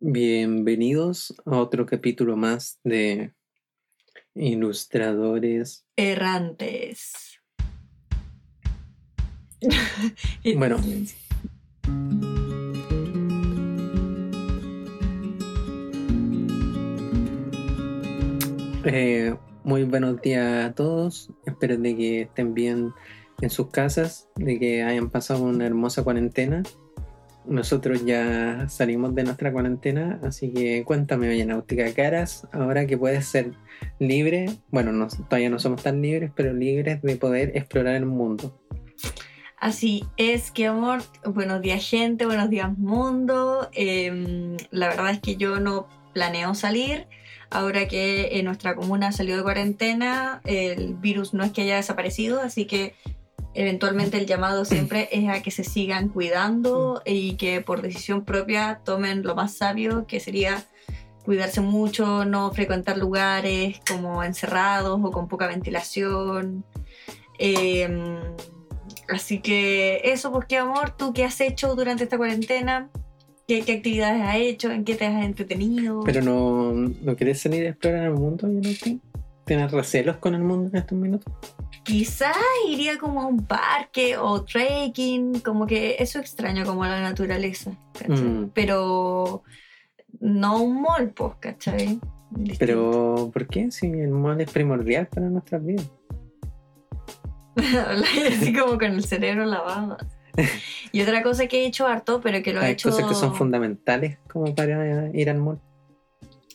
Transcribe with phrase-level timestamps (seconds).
[0.00, 3.34] Bienvenidos a otro capítulo más de
[4.32, 7.40] Ilustradores Errantes.
[10.56, 10.76] Bueno.
[18.84, 19.34] Eh,
[19.64, 21.28] muy buenos días a todos.
[21.44, 22.92] Espero de que estén bien
[23.40, 26.62] en sus casas, de que hayan pasado una hermosa cuarentena.
[27.48, 33.26] Nosotros ya salimos de nuestra cuarentena, así que cuéntame, Oye Náutica Caras, ahora que puedes
[33.26, 33.52] ser
[33.98, 38.54] libre, bueno, no, todavía no somos tan libres, pero libres de poder explorar el mundo.
[39.60, 41.02] Así es, que amor.
[41.24, 42.26] Buenos días, gente.
[42.26, 43.68] Buenos días, mundo.
[43.72, 47.08] Em, la verdad es que yo no planeo salir.
[47.50, 52.40] Ahora que en nuestra comuna salió de cuarentena, el virus no es que haya desaparecido,
[52.40, 52.94] así que
[53.54, 58.80] eventualmente el llamado siempre es a que se sigan cuidando y que por decisión propia
[58.84, 60.64] tomen lo más sabio, que sería
[61.24, 66.64] cuidarse mucho, no frecuentar lugares como encerrados o con poca ventilación.
[67.38, 68.18] Em,
[69.08, 72.90] así que eso, pues qué amor, ¿tú qué has hecho durante esta cuarentena?
[73.46, 74.70] ¿Qué, qué actividades has hecho?
[74.70, 76.02] ¿En qué te has entretenido?
[76.04, 79.00] Pero no, no quieres salir a explorar el mundo, Oye
[79.44, 81.32] ¿Tienes recelos con el mundo en estos minutos?
[81.88, 82.36] Quizás
[82.68, 88.24] iría como a un parque o trekking, como que eso extraño como la naturaleza, ¿cachai?
[88.24, 88.50] Mm.
[88.52, 89.42] pero
[90.20, 91.98] no un mall, pues, ¿cachai?
[92.30, 92.58] Distinto.
[92.58, 93.70] Pero, ¿por qué?
[93.70, 95.90] Si el mall es primordial para nuestras vidas.
[97.56, 99.96] Así como con el cerebro lavado.
[100.92, 102.90] Y otra cosa que he hecho harto, pero que lo he Hay hecho...
[102.90, 105.58] cosas que son fundamentales como para ir al mall.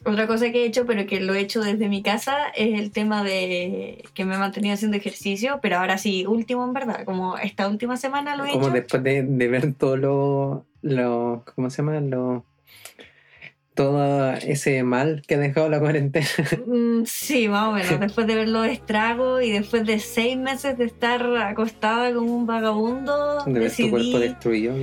[0.05, 2.91] Otra cosa que he hecho, pero que lo he hecho desde mi casa, es el
[2.91, 7.37] tema de que me he mantenido haciendo ejercicio, pero ahora sí, último en verdad, como
[7.37, 8.73] esta última semana lo he Como hecho.
[8.73, 11.43] después de, de ver todo lo, lo.
[11.55, 11.99] ¿Cómo se llama?
[12.01, 12.43] Lo.
[13.73, 16.27] Todo ese mal que ha dejado la cuarentena.
[16.65, 17.99] Mm, sí, más o menos.
[17.99, 22.45] Después de ver los estragos y después de seis meses de estar acostada como un
[22.45, 24.75] vagabundo, De ver tu cuerpo decidí, destruido.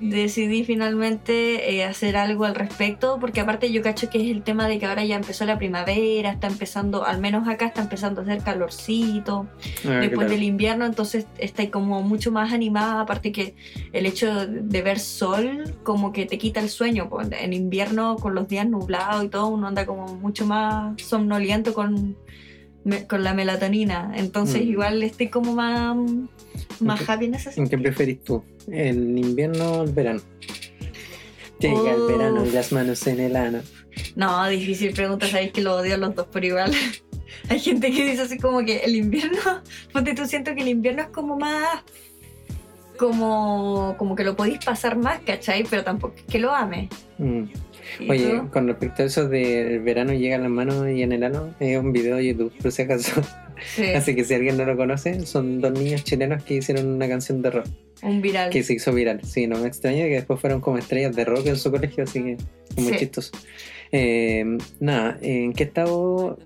[0.00, 4.68] decidí finalmente eh, hacer algo al respecto, porque aparte yo cacho que es el tema
[4.68, 8.24] de que ahora ya empezó la primavera, está empezando, al menos acá está empezando a
[8.24, 9.46] hacer calorcito.
[9.86, 10.30] Ah, después claro.
[10.30, 13.54] del invierno, entonces está como mucho más animada, aparte que
[13.92, 18.48] el hecho de ver sol como que te quita el sueño, en invierno con los
[18.48, 22.16] días nublados y todo, uno anda como mucho más somnoliento con,
[22.84, 24.68] me- con la melatonina, entonces Mm.
[24.70, 25.96] igual estoy como más,
[26.80, 27.10] más Ok.
[27.10, 27.70] happy en ese ¿En sentido.
[27.78, 28.42] qué preferís tú?
[28.70, 30.20] ¿El invierno o el verano?
[31.60, 33.60] Llega el verano, las manos en el ano.
[34.14, 36.70] No, difícil pregunta, sabéis que lo odio a los dos por igual.
[37.48, 39.38] Hay gente que dice así como que el invierno,
[39.92, 41.82] ponte tú siento que el invierno es como más,
[42.96, 45.64] como, como que lo podéis pasar más, ¿cachai?
[45.68, 46.88] Pero tampoco es que lo ame.
[47.18, 47.44] Mm.
[48.00, 48.50] ¿Y Oye, tú?
[48.50, 51.78] con respecto a eso del verano llega en las manos y en el ano, es
[51.78, 53.22] un video de YouTube, por si acaso.
[53.74, 57.08] Sí, Así que si alguien no lo conoce, son dos niños chilenos que hicieron una
[57.08, 57.66] canción de rock
[58.02, 58.50] un viral.
[58.50, 59.20] que se hizo viral.
[59.24, 62.22] Sí, no me extraña que después fueron como estrellas de rock en su colegio, así
[62.22, 62.36] que
[62.80, 62.98] muy Sí.
[62.98, 63.32] chistoso.
[63.90, 64.44] Eh,
[64.80, 66.38] nada, ¿en qué estado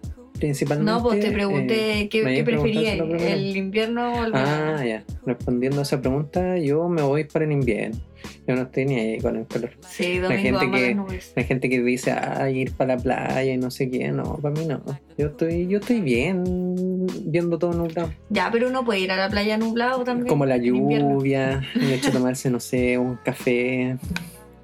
[0.47, 0.91] principalmente?
[0.93, 3.33] No, pues te Eh, pregunté qué, ¿me qué preferías, la primera?
[3.33, 4.77] el invierno o el verano.
[4.79, 5.05] Ah, ya.
[5.25, 7.99] Respondiendo a esa pregunta, yo me voy para el invierno.
[8.47, 9.71] Yo no estoy ni ahí con el calor.
[9.89, 10.97] Sí, la gente que-.
[11.37, 14.11] Hay gente que dice, ah, ir para la playa y no sé qué.
[14.11, 14.83] No, para mí no.
[15.17, 18.13] Yo estoy, yo estoy bien viendo todo nublado.
[18.31, 20.27] Ya, pero uno puede ir a la playa nublado también.
[20.29, 23.97] Como la lluvia, el hecho de tomarse, no sé, un café,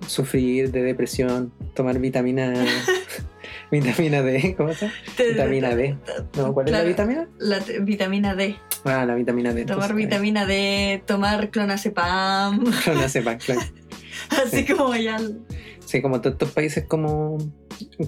[0.07, 2.53] sufrir de depresión, tomar vitamina,
[3.71, 4.99] vitamina D, ¿cómo se llama?
[5.19, 5.97] Vitamina D.
[6.37, 7.29] No, ¿cuál es la vitamina?
[7.39, 8.57] La vitamina D.
[8.85, 9.65] Ah, la vitamina D.
[9.65, 12.65] Tomar vitamina D, tomar clonazepam.
[13.09, 13.61] sepan, claro.
[14.45, 15.19] Así como ya.
[15.85, 17.39] Sí, como todos estos países como,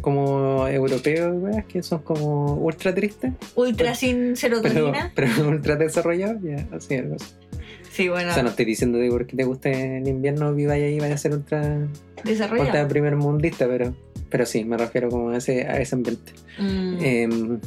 [0.03, 5.13] como europeos, weas, que son como ultra tristes, Ultra sin pero, serotonina.
[5.15, 7.35] pero ultra desarrollados, ya, así algo así.
[7.91, 10.95] Sí, bueno, O sea, no estoy diciendo de porque te guste el invierno, viváis ahí
[10.95, 11.89] y vaya a ser ultra,
[12.25, 12.69] desarrollado.
[12.69, 13.95] ultra primer mundista, pero,
[14.29, 16.33] pero sí, me refiero como a ese, a ese ambiente.
[16.59, 16.99] Mm.
[17.05, 17.61] Em,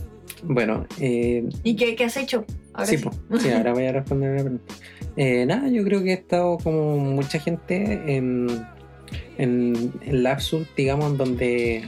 [0.44, 2.45] bueno, eh, ¿Y qué, qué has hecho?
[2.74, 3.03] Ahora sí, sí.
[3.03, 4.74] po, sí, ahora voy a responder a la pregunta.
[5.15, 8.47] Eh, nada, yo creo que he estado como mucha gente en,
[9.38, 11.83] en, en lapsus, digamos, donde,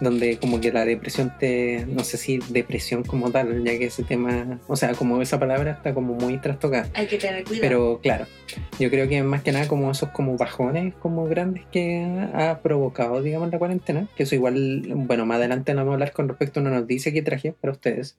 [0.00, 4.02] donde como que la depresión te, no sé si depresión como tal, ya que ese
[4.02, 6.88] tema, o sea, como esa palabra está como muy trastocada.
[6.94, 7.62] Hay que tener cuidado.
[7.62, 8.26] Pero claro,
[8.78, 12.04] yo creo que más que nada como esos como bajones como grandes que
[12.34, 16.28] ha provocado, digamos, la cuarentena, que eso igual, bueno, más adelante vamos a hablar con
[16.28, 18.16] respecto a una noticia que traje para ustedes.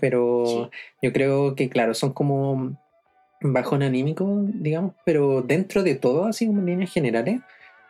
[0.00, 0.70] Pero
[1.02, 2.78] yo creo que, claro, son como
[3.42, 7.40] bajón anímico, digamos, pero dentro de todo, así como en líneas generales,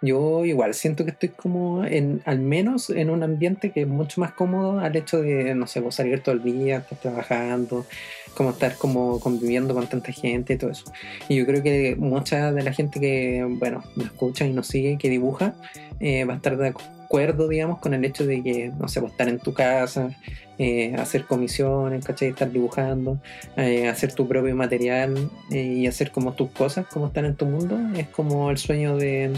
[0.02, 4.20] yo igual siento que estoy como en, al menos en un ambiente que es mucho
[4.20, 7.86] más cómodo al hecho de, no sé, vos salir todo el día, estar trabajando,
[8.34, 10.84] como estar como conviviendo con tanta gente y todo eso.
[11.28, 14.98] Y yo creo que mucha de la gente que, bueno, nos escucha y nos sigue,
[14.98, 15.54] que dibuja,
[16.00, 16.74] eh, va a estar de
[17.12, 20.16] acuerdo, digamos, con el hecho de que, no sé, vos estar en tu casa,
[20.56, 22.28] eh, hacer comisiones, ¿cachai?
[22.28, 23.18] Estar dibujando,
[23.54, 27.44] eh, hacer tu propio material eh, y hacer como tus cosas, como están en tu
[27.44, 29.30] mundo, es como el sueño de,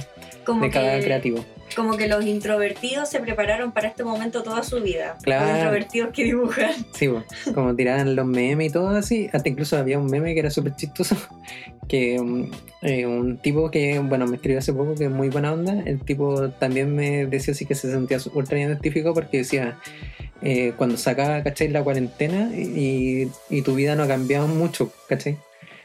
[0.60, 1.44] de cada creativo.
[1.76, 5.16] Como que los introvertidos se prepararon para este momento toda su vida.
[5.22, 5.46] Claro.
[5.46, 6.72] Los introvertidos que dibujan.
[6.94, 7.24] Sí, bo,
[7.54, 9.28] como tiraban los memes y todo así.
[9.32, 11.16] Hasta incluso había un meme que era súper chistoso.
[11.86, 12.50] Que um,
[12.80, 15.82] eh, un tipo que, bueno, me escribió hace poco que es muy buena onda.
[15.84, 19.78] El tipo también me decía así que se sentía ultra identificado porque decía,
[20.40, 21.68] eh, cuando sacaba, ¿cachai?
[21.68, 25.36] La cuarentena y, y tu vida no ha cambiado mucho, ¿cachai?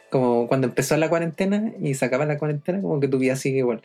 [0.09, 3.81] Como cuando empezó la cuarentena y sacaba la cuarentena, como que tu vida sigue igual.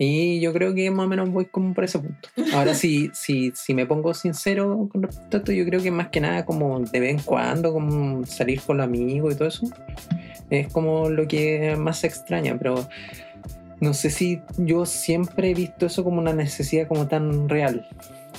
[0.00, 2.28] Y yo creo que más o menos voy como por ese punto.
[2.54, 6.08] Ahora, si, si, si me pongo sincero con respecto a esto, yo creo que más
[6.08, 9.66] que nada como de vez en cuando, como salir con los amigos y todo eso,
[10.50, 12.88] es como lo que más extraña, pero
[13.80, 17.88] no sé si yo siempre he visto eso como una necesidad como tan real.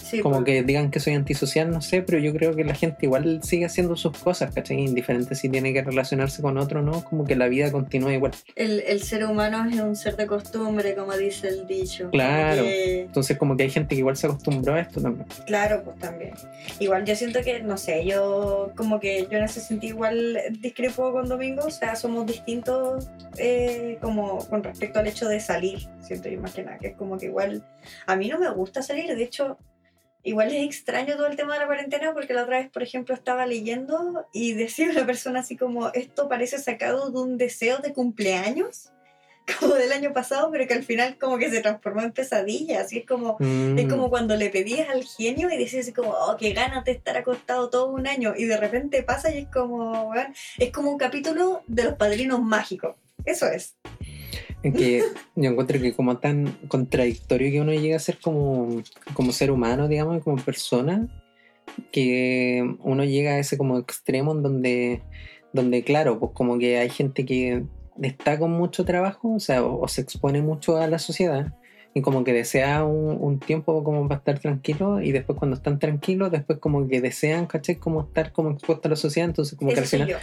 [0.09, 0.45] Sí, como pues.
[0.45, 3.65] que digan que soy antisocial, no sé, pero yo creo que la gente igual sigue
[3.65, 4.79] haciendo sus cosas, ¿cachai?
[4.79, 7.03] Indiferente si tiene que relacionarse con otro, ¿no?
[7.03, 8.31] Como que la vida continúa igual.
[8.55, 12.09] El, el ser humano es un ser de costumbre, como dice el dicho.
[12.09, 12.63] Claro.
[12.63, 15.27] Eh, Entonces como que hay gente que igual se acostumbró a esto también.
[15.45, 16.33] Claro, pues también.
[16.79, 21.11] Igual yo siento que, no sé, yo como que yo en ese sentido igual discrepo
[21.11, 26.29] con Domingo, o sea, somos distintos eh, como con respecto al hecho de salir, siento
[26.29, 27.63] yo más que nada, que es como que igual
[28.05, 29.57] a mí no me gusta salir, de hecho,
[30.23, 33.15] igual es extraño todo el tema de la cuarentena porque la otra vez, por ejemplo,
[33.15, 37.93] estaba leyendo y decía una persona así como, esto parece sacado de un deseo de
[37.93, 38.91] cumpleaños.
[39.59, 42.81] Como del año pasado, pero que al final como que se transformó en pesadilla.
[42.81, 46.11] Así es como, es Mm, como cuando le pedías al genio y decías así como,
[46.11, 48.35] oh, qué ganas de estar acostado todo un año.
[48.37, 52.39] Y de repente pasa y es como, weón, es como un capítulo de los padrinos
[52.43, 52.95] mágicos.
[53.25, 53.75] Eso es.
[54.63, 55.03] Es que
[55.35, 58.81] yo encuentro que como tan contradictorio que uno llega a ser como,
[59.13, 61.07] como ser humano, digamos, como persona,
[61.91, 65.01] que uno llega a ese como extremo en donde,
[65.53, 67.63] donde claro, pues como que hay gente que
[68.01, 71.53] está con mucho trabajo, o sea, o, o se expone mucho a la sociedad,
[71.93, 75.79] y como que desea un, un tiempo como para estar tranquilo, y después cuando están
[75.79, 77.75] tranquilos, después como que desean, ¿cachai?
[77.77, 80.17] Como estar como expuesto a la sociedad, entonces como que Eso al soy final yo.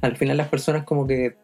[0.00, 1.36] al final las personas como que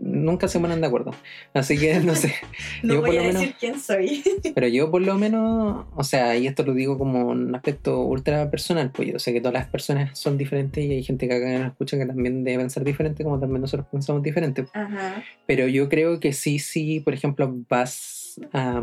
[0.00, 1.12] nunca se ponen de acuerdo.
[1.54, 2.34] Así que no sé,
[2.82, 4.22] No yo voy por a lo decir menos, quién soy.
[4.54, 8.50] pero yo por lo menos, o sea, y esto lo digo como un aspecto ultra
[8.50, 11.58] personal, pues yo sé que todas las personas son diferentes y hay gente que acá
[11.58, 14.66] nos escucha que también debe pensar diferente, como también nosotros pensamos diferente.
[14.74, 15.22] Ajá.
[15.46, 18.15] Pero yo creo que sí, sí, por ejemplo, vas
[18.52, 18.82] a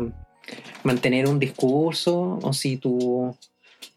[0.82, 3.36] mantener un discurso o si tu,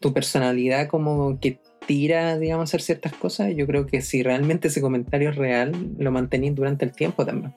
[0.00, 4.68] tu personalidad como que tira, digamos, a hacer ciertas cosas, yo creo que si realmente
[4.68, 7.54] ese comentario es real, lo mantenís durante el tiempo también.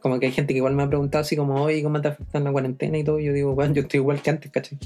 [0.00, 2.38] Como que hay gente que igual me ha preguntado así como, oye, ¿cómo te afecta
[2.38, 3.20] en la cuarentena y todo?
[3.20, 4.78] Yo digo, bueno, yo estoy igual que antes, ¿cachai?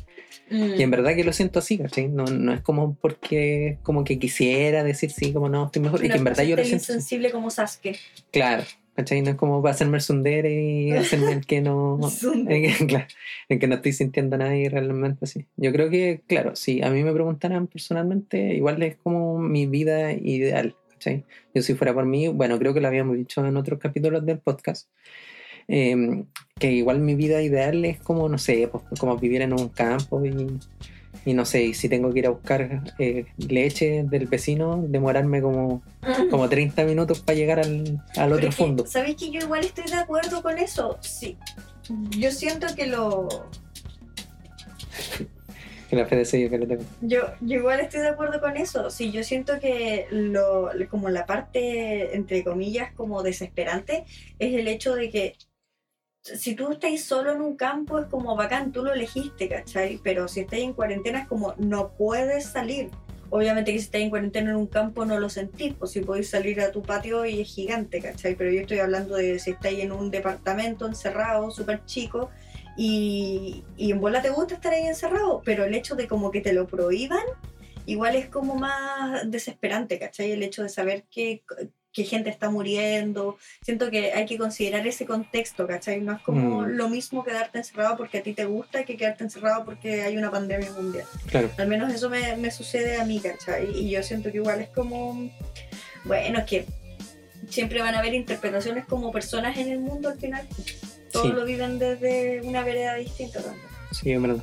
[0.51, 0.75] Mm.
[0.79, 2.09] Y en verdad que lo siento así, ¿cachai?
[2.09, 6.05] No, no es como porque como que quisiera decir sí, como no, estoy mejor.
[6.05, 6.83] y que en verdad yo lo siento.
[6.85, 6.93] así.
[6.93, 7.97] insensible como Sasuke.
[8.31, 8.65] Claro,
[8.95, 9.23] ¿cachai?
[9.23, 11.99] No es como para hacerme el sundere y hacerme el que no.
[12.49, 13.07] El que, claro,
[13.49, 15.47] el que no estoy sintiendo nada y realmente así.
[15.57, 20.13] Yo creo que, claro, si a mí me preguntaran personalmente, igual es como mi vida
[20.13, 21.25] ideal, ¿cachai?
[21.55, 24.39] Yo si fuera por mí, bueno, creo que lo habíamos dicho en otros capítulos del
[24.39, 24.89] podcast.
[25.69, 26.25] eh,
[26.59, 30.25] que igual mi vida ideal es como, no sé, pues, como vivir en un campo
[30.25, 30.59] y,
[31.25, 35.41] y no sé, y si tengo que ir a buscar eh, leche del vecino, demorarme
[35.41, 35.83] como,
[36.31, 38.87] como 30 minutos para llegar al, al otro Pero es que, fondo.
[38.87, 40.99] ¿Sabes que yo igual estoy de acuerdo con eso?
[41.01, 41.37] Sí.
[42.11, 43.29] Yo siento que lo.
[45.91, 46.83] Que la fe de sello que le tengo.
[47.03, 48.89] Yo, yo igual estoy de acuerdo con eso.
[48.89, 54.05] Sí, yo siento que lo, como la parte, entre comillas, como desesperante,
[54.39, 55.35] es el hecho de que
[56.25, 60.01] si tú estás solo en un campo es como bacán, tú lo elegiste, ¿cachai?
[60.03, 62.91] Pero si estás en cuarentena es como no puedes salir.
[63.29, 66.31] Obviamente que si estás en cuarentena en un campo no lo sentís, pues si podéis
[66.31, 68.37] salir a tu patio y es gigante, ¿cachai?
[68.37, 72.31] Pero yo estoy hablando de si estáis en un departamento encerrado, súper chico,
[72.77, 76.41] y, y en bola te gusta estar ahí encerrado, pero el hecho de como que
[76.41, 77.25] te lo prohíban,
[77.87, 80.33] igual es como más desesperante, ¿cachai?
[80.33, 81.43] El hecho de saber que,
[81.95, 86.01] que gente está muriendo, siento que hay que considerar ese contexto, ¿cachai?
[86.01, 86.67] No es como Mm.
[86.77, 90.31] lo mismo quedarte encerrado porque a ti te gusta que quedarte encerrado porque hay una
[90.31, 91.07] pandemia mundial.
[91.29, 91.51] Claro.
[91.57, 93.71] Al menos eso me, me sucede a mí, ¿cachai?
[93.79, 95.31] Y yo siento que igual es como,
[96.05, 96.67] bueno, es que
[97.49, 100.47] siempre van a haber interpretaciones como personas en el mundo al final.
[101.13, 101.33] todos Sí.
[101.33, 103.65] lo viven desde una vereda distinta también.
[103.93, 104.43] Sí, es verdad.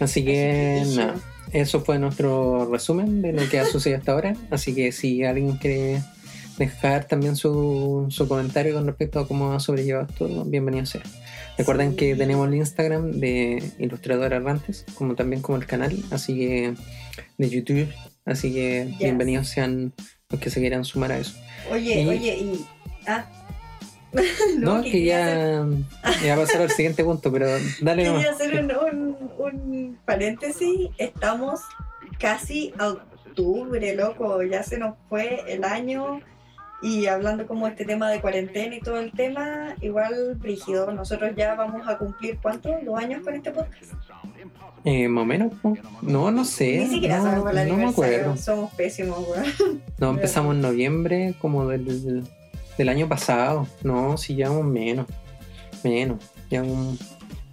[0.00, 1.14] Así que Así que, nada,
[1.54, 4.36] eso fue nuestro resumen de lo que ha sucedido hasta ahora.
[4.50, 6.02] Así que si alguien quiere
[6.58, 11.02] dejar también su, su comentario con respecto a cómo ha sobrellevado todo, bienvenido sea.
[11.58, 11.96] Recuerden Sí.
[11.96, 16.74] que tenemos el Instagram de Ilustrador Errantes, como también como el canal, así que
[17.38, 17.88] de YouTube.
[18.24, 18.98] Así que Yes.
[18.98, 19.92] bienvenidos sean
[20.30, 21.36] los que se quieran sumar a eso.
[21.70, 22.66] Oye, Y- oye, y.
[23.06, 23.26] Ah.
[24.58, 25.78] No, que quería hacer-
[26.22, 27.48] ya, ya pasar al siguiente punto, pero
[27.82, 28.24] dale nomás.
[28.24, 30.88] Quería hacer un, un- un paréntesis.
[30.98, 31.60] Estamos
[32.18, 34.42] casi a octubre, loco.
[34.44, 36.20] Ya se nos fue el año.
[36.84, 40.92] Y hablando como este tema de cuarentena y todo el tema, igual brígido.
[40.92, 42.68] Nosotros ya vamos a cumplir, ¿cuánto?
[42.84, 43.94] ¿Dos años con este podcast?
[44.84, 45.52] Eh, más o menos,
[46.02, 46.80] no, no sé.
[46.80, 48.36] Ni siquiera no, sabemos el no me acuerdo.
[48.36, 49.82] Somos pésimos, weón.
[49.96, 52.28] No, empezamos en noviembre como del,
[52.76, 53.66] del año pasado.
[53.82, 55.06] No, si llevamos menos.
[55.82, 56.22] Menos.
[56.50, 56.98] Llevamos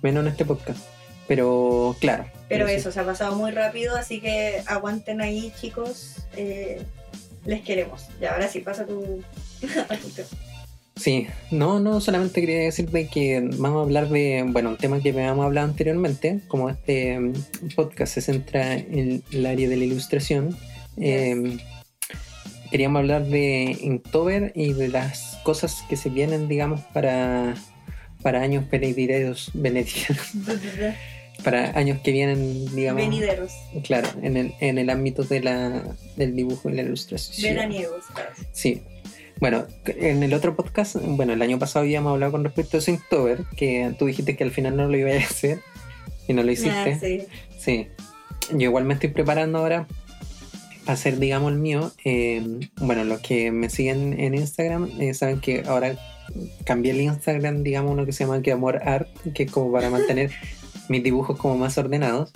[0.01, 0.83] menos en este podcast.
[1.29, 2.25] Pero claro.
[2.49, 2.73] Pero sí.
[2.73, 6.17] eso, se ha pasado muy rápido, así que aguanten ahí, chicos.
[6.35, 6.83] Eh,
[7.45, 8.07] les queremos.
[8.21, 9.21] Y ahora sí, pasa tu,
[9.89, 10.29] a tu tema.
[10.95, 15.09] Sí, no, no, solamente quería decirte que vamos a hablar de, bueno, un tema que
[15.09, 17.33] habíamos hablado anteriormente, como este mm,
[17.75, 20.55] podcast se centra en el área de la ilustración.
[20.97, 21.57] eh,
[22.71, 27.55] queríamos hablar de Inktober y de las cosas que se vienen, digamos, para,
[28.21, 30.31] para años venideros, venideros,
[31.43, 33.51] para años que vienen, digamos, Venideros,
[33.83, 35.83] claro, en el, en el ámbito de la,
[36.15, 37.55] del dibujo y la ilustración.
[37.55, 38.03] veraniegos.
[38.13, 38.47] ¿sabes?
[38.51, 38.81] Sí.
[39.39, 43.43] Bueno, en el otro podcast, bueno, el año pasado habíamos hablado con respecto a Inktober,
[43.57, 45.59] que tú dijiste que al final no lo ibas a hacer
[46.27, 46.93] y no lo hiciste.
[46.93, 47.21] Ah, sí.
[47.57, 47.87] Sí.
[48.51, 49.87] Yo igual me estoy preparando ahora
[50.85, 51.91] para hacer, digamos, el mío.
[52.05, 52.43] Eh,
[52.77, 55.95] bueno, los que me siguen en Instagram eh, saben que ahora
[56.63, 59.89] cambié el Instagram, digamos, uno que se llama Que Amor Art, que es como para
[59.89, 60.31] mantener
[60.91, 62.31] mis dibujos como más ordenados.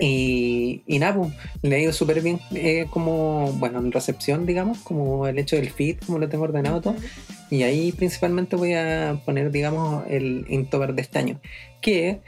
[0.00, 4.78] Y, y nada, pues, le ha ido súper bien eh, como, bueno, en recepción, digamos,
[4.78, 6.94] como el hecho del feed, como lo tengo ordenado todo.
[7.50, 11.40] Y ahí principalmente voy a poner, digamos, el Inktober de este año.
[11.80, 12.20] Que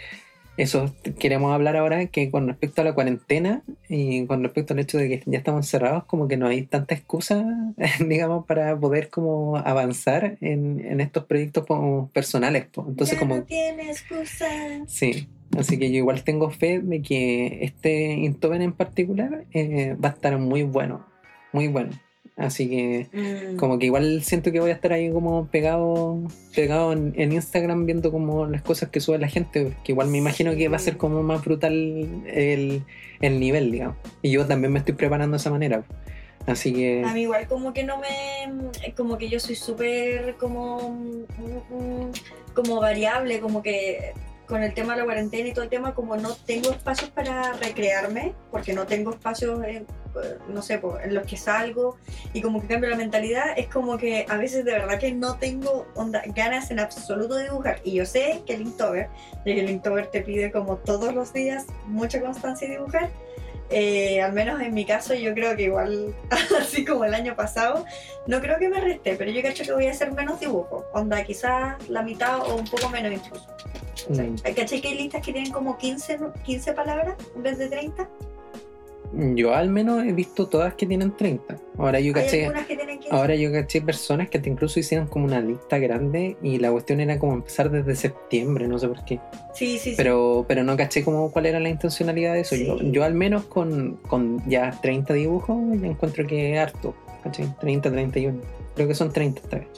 [0.56, 4.98] eso queremos hablar ahora, que con respecto a la cuarentena y con respecto al hecho
[4.98, 7.44] de que ya estamos encerrados, como que no hay tanta excusa,
[8.06, 12.66] digamos, para poder como avanzar en, en estos proyectos como personales.
[12.76, 14.46] Entonces Ya como no tiene excusa.
[14.86, 20.10] Sí, así que yo igual tengo fe de que este Inktober en particular eh, va
[20.10, 21.06] a estar muy bueno,
[21.52, 21.90] muy bueno.
[22.36, 23.56] Así que Mm.
[23.56, 26.20] como que igual siento que voy a estar ahí como pegado,
[26.54, 30.18] pegado en, en Instagram viendo como las cosas que sube la gente, que igual me
[30.18, 31.72] imagino que va a ser como más brutal
[32.26, 32.82] el,
[33.22, 33.96] el nivel, digamos.
[34.20, 35.82] Y yo también me estoy preparando de esa manera.
[36.46, 38.92] Así que A mí igual como que no me...
[38.94, 40.90] Como que yo soy súper como...
[40.90, 44.12] mm, Como variable, como que
[44.46, 47.52] con el tema de la cuarentena y todo el tema, como no tengo espacios para
[47.54, 49.86] recrearme, porque no tengo espacios, en,
[50.48, 51.96] no sé, en los que salgo
[52.32, 55.36] y como que cambio la mentalidad, es como que a veces de verdad que no
[55.36, 57.80] tengo onda, ganas en absoluto de dibujar.
[57.84, 59.08] Y yo sé que el Inktober,
[59.44, 63.10] ya que el Inktober te pide como todos los días mucha constancia y dibujar,
[63.70, 66.14] eh, al menos en mi caso, yo creo que igual,
[66.60, 67.84] así como el año pasado,
[68.26, 70.84] no creo que me reste, pero yo creo que voy a hacer menos dibujo.
[70.92, 73.46] Onda, quizás la mitad o un poco menos incluso.
[74.08, 77.68] mm, ¿Cachai que hay listas que tienen como 15, no- 15 palabras en vez de
[77.68, 78.08] 30?
[79.12, 81.56] Yo al menos he visto todas que tienen 30.
[81.78, 82.46] Ahora yo caché...
[82.46, 83.16] algunas que tienen 15.
[83.16, 87.00] Ahora yo caché personas que te incluso hicieron como una lista grande y la cuestión
[87.00, 89.20] era como empezar desde septiembre, no sé por qué.
[89.54, 89.94] sí, sí, sí.
[89.96, 92.56] Pero, pero no caché como cuál era la intencionalidad de eso.
[92.56, 92.66] Sí.
[92.66, 96.94] Yo, yo al menos con, con ya 30 dibujos encuentro que es harto.
[97.22, 97.54] ¿cachai?
[97.60, 98.40] 30, 31.
[98.74, 99.68] Creo que son 30 esta vez.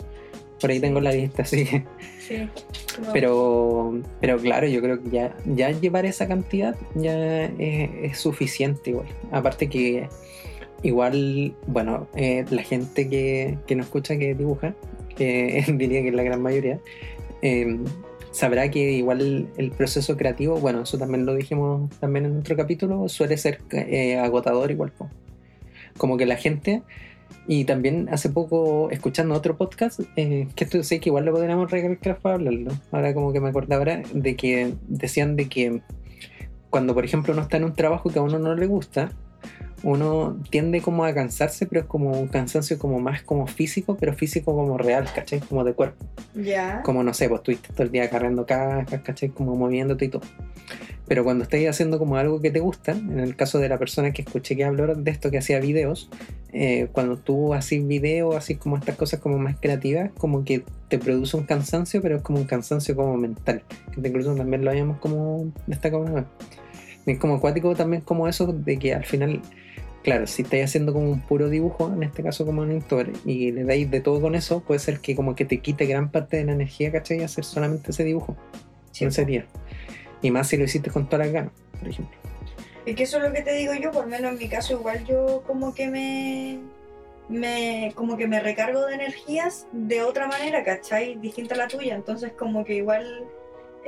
[0.60, 1.84] Por ahí tengo la lista, así que.
[2.18, 2.48] Sí.
[3.00, 3.12] No.
[3.12, 8.90] Pero, pero claro, yo creo que ya, ya llevar esa cantidad ya es, es suficiente
[8.90, 9.06] igual.
[9.30, 10.08] Aparte que
[10.82, 14.74] igual, bueno, eh, la gente que, que nos escucha que dibuja,
[15.16, 16.80] que diría que es la gran mayoría,
[17.42, 17.78] eh,
[18.30, 23.08] sabrá que igual el, proceso creativo, bueno, eso también lo dijimos también en otro capítulo,
[23.08, 24.92] suele ser eh, agotador igual.
[25.96, 26.82] Como que la gente
[27.46, 31.70] y también hace poco, escuchando otro podcast, eh, que esto sé que igual lo podríamos
[31.70, 32.72] recalcar para hablarlo.
[32.92, 35.82] Ahora como que me acordé ahora de que decían de que
[36.70, 39.10] cuando por ejemplo uno está en un trabajo que a uno no le gusta,
[39.82, 44.12] uno tiende como a cansarse, pero es como un cansancio como más como físico, pero
[44.12, 45.40] físico como real, ¿cachai?
[45.40, 46.04] Como de cuerpo.
[46.34, 46.82] Ya.
[46.82, 49.28] Como no sé, pues estuviste todo el día cargando cajas, ¿cachai?
[49.30, 50.22] Como moviéndote y todo.
[51.06, 54.12] Pero cuando estáis haciendo como algo que te gusta, en el caso de la persona
[54.12, 56.10] que escuché que habló de esto, que hacía videos,
[56.52, 60.98] eh, cuando tú haces videos, así como estas cosas como más creativas, como que te
[60.98, 63.62] produce un cansancio, pero es como un cansancio como mental,
[63.94, 66.24] que incluso también lo habíamos como destacado una vez.
[67.06, 69.40] Es como acuático también como eso de que al final,
[70.02, 73.52] claro, si estáis haciendo como un puro dibujo, en este caso como un editor, y
[73.52, 76.36] le dais de todo con eso, puede ser que como que te quite gran parte
[76.36, 77.22] de la energía, ¿cachai?
[77.22, 78.36] Hacer solamente ese dibujo.
[78.92, 79.44] Sí, en serio.
[80.22, 82.16] Y más si lo hiciste con todas las ganas, por ejemplo.
[82.86, 85.04] Es que eso es lo que te digo yo, por menos en mi caso, igual
[85.04, 86.58] yo como que me.
[87.28, 91.16] me como que me recargo de energías de otra manera, ¿cachai?
[91.16, 91.94] Distinta a la tuya.
[91.94, 93.26] Entonces, como que igual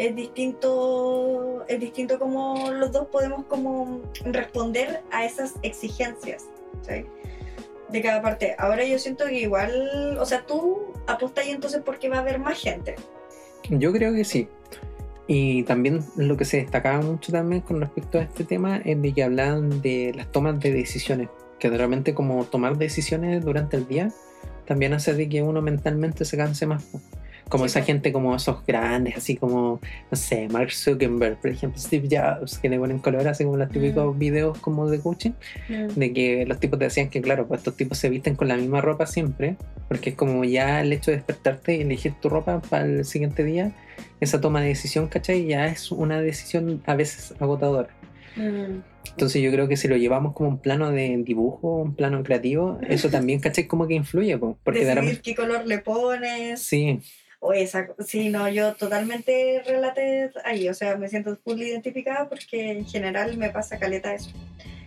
[0.00, 1.62] es distinto.
[1.68, 6.46] Es distinto como los dos podemos como responder a esas exigencias.
[7.90, 8.54] De cada parte.
[8.58, 10.16] Ahora yo siento que igual.
[10.18, 12.96] O sea, tú apostas ahí entonces porque va a haber más gente.
[13.68, 14.48] Yo creo que sí.
[15.26, 19.12] Y también lo que se destacaba mucho también con respecto a este tema es de
[19.12, 21.28] que hablaban de las tomas de decisiones,
[21.58, 24.10] que realmente como tomar decisiones durante el día
[24.64, 26.88] también hace de que uno mentalmente se canse más.
[27.50, 29.80] Como Sí, esa gente como esos grandes, así como,
[30.10, 33.70] no sé, Mark Zuckerberg, por ejemplo, Steve Jobs, que le ponen color así como los
[33.70, 35.32] típicos videos como de coaching,
[35.68, 38.56] de que los tipos te decían que, claro, pues estos tipos se visten con la
[38.56, 39.56] misma ropa siempre,
[39.88, 43.44] porque es como ya el hecho de despertarte y elegir tu ropa para el siguiente
[43.44, 43.72] día,
[44.20, 45.46] esa toma de decisión, ¿cachai?
[45.46, 47.90] Ya es una decisión a veces agotadora.
[48.36, 48.82] Mm.
[49.10, 52.78] Entonces yo creo que si lo llevamos como un plano de dibujo, un plano creativo,
[52.88, 53.66] eso también, ¿cachai?
[53.66, 56.62] Como que influye, po, porque de Decidir qué color le pones.
[56.62, 57.00] Sí,
[57.42, 62.70] O esa, sí, no, yo totalmente relate ahí, o sea, me siento full identificada porque
[62.72, 64.30] en general me pasa caleta eso.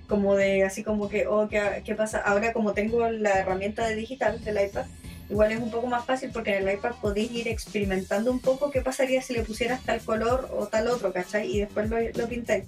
[0.07, 2.19] Como de, así como que, oh, ¿qué, qué pasa?
[2.19, 4.85] Ahora como tengo la herramienta de digital del iPad,
[5.31, 8.69] igual es un poco más fácil porque en el iPad podéis ir experimentando un poco
[8.69, 11.49] qué pasaría si le pusieras tal color o tal otro, ¿cachai?
[11.51, 12.65] Y después lo, lo pintáis.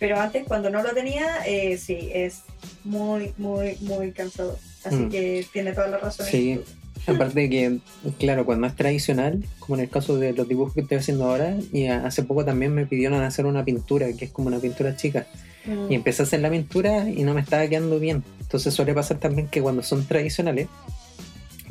[0.00, 2.40] Pero antes, cuando no lo tenía, eh, sí, es
[2.84, 4.58] muy, muy, muy cansado.
[4.82, 5.10] Así Mm.
[5.10, 6.26] que tiene toda la razón.
[6.26, 6.50] en Sí.
[6.52, 6.64] eso.
[7.06, 7.78] aparte de que,
[8.18, 11.56] claro, cuando es tradicional, como en el caso de los dibujos que estoy haciendo ahora,
[11.72, 15.26] y hace poco también me pidieron hacer una pintura, que es como una pintura chica,
[15.66, 15.92] Mm.
[15.92, 18.24] y empecé a hacer la pintura y no me estaba quedando bien.
[18.40, 20.68] Entonces suele pasar también que cuando son tradicionales,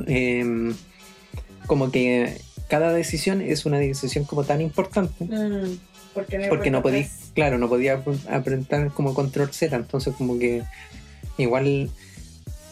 [0.07, 0.73] em,
[1.65, 5.77] como que cada decisión es una decisión como tan importante Mm,
[6.49, 10.63] porque no podía, claro, no podía apretar como control Z, entonces como que
[11.37, 11.89] igual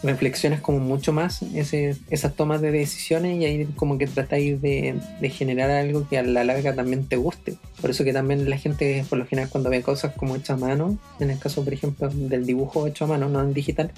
[0.04, 5.00] reflexionas como mucho más ese, esas tomas de decisiones y ahí como que tratáis de,
[5.30, 7.58] generar algo que a la larga también te guste.
[7.82, 10.58] Por eso que también la gente por lo general cuando ve cosas como hechas a
[10.58, 13.92] mano, en el caso por ejemplo del dibujo hecho a mano, no en digital,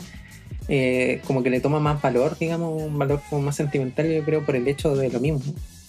[0.68, 4.46] eh, como que le toma más valor, digamos, un valor como más sentimental, yo creo,
[4.46, 5.42] por el hecho de lo mismo,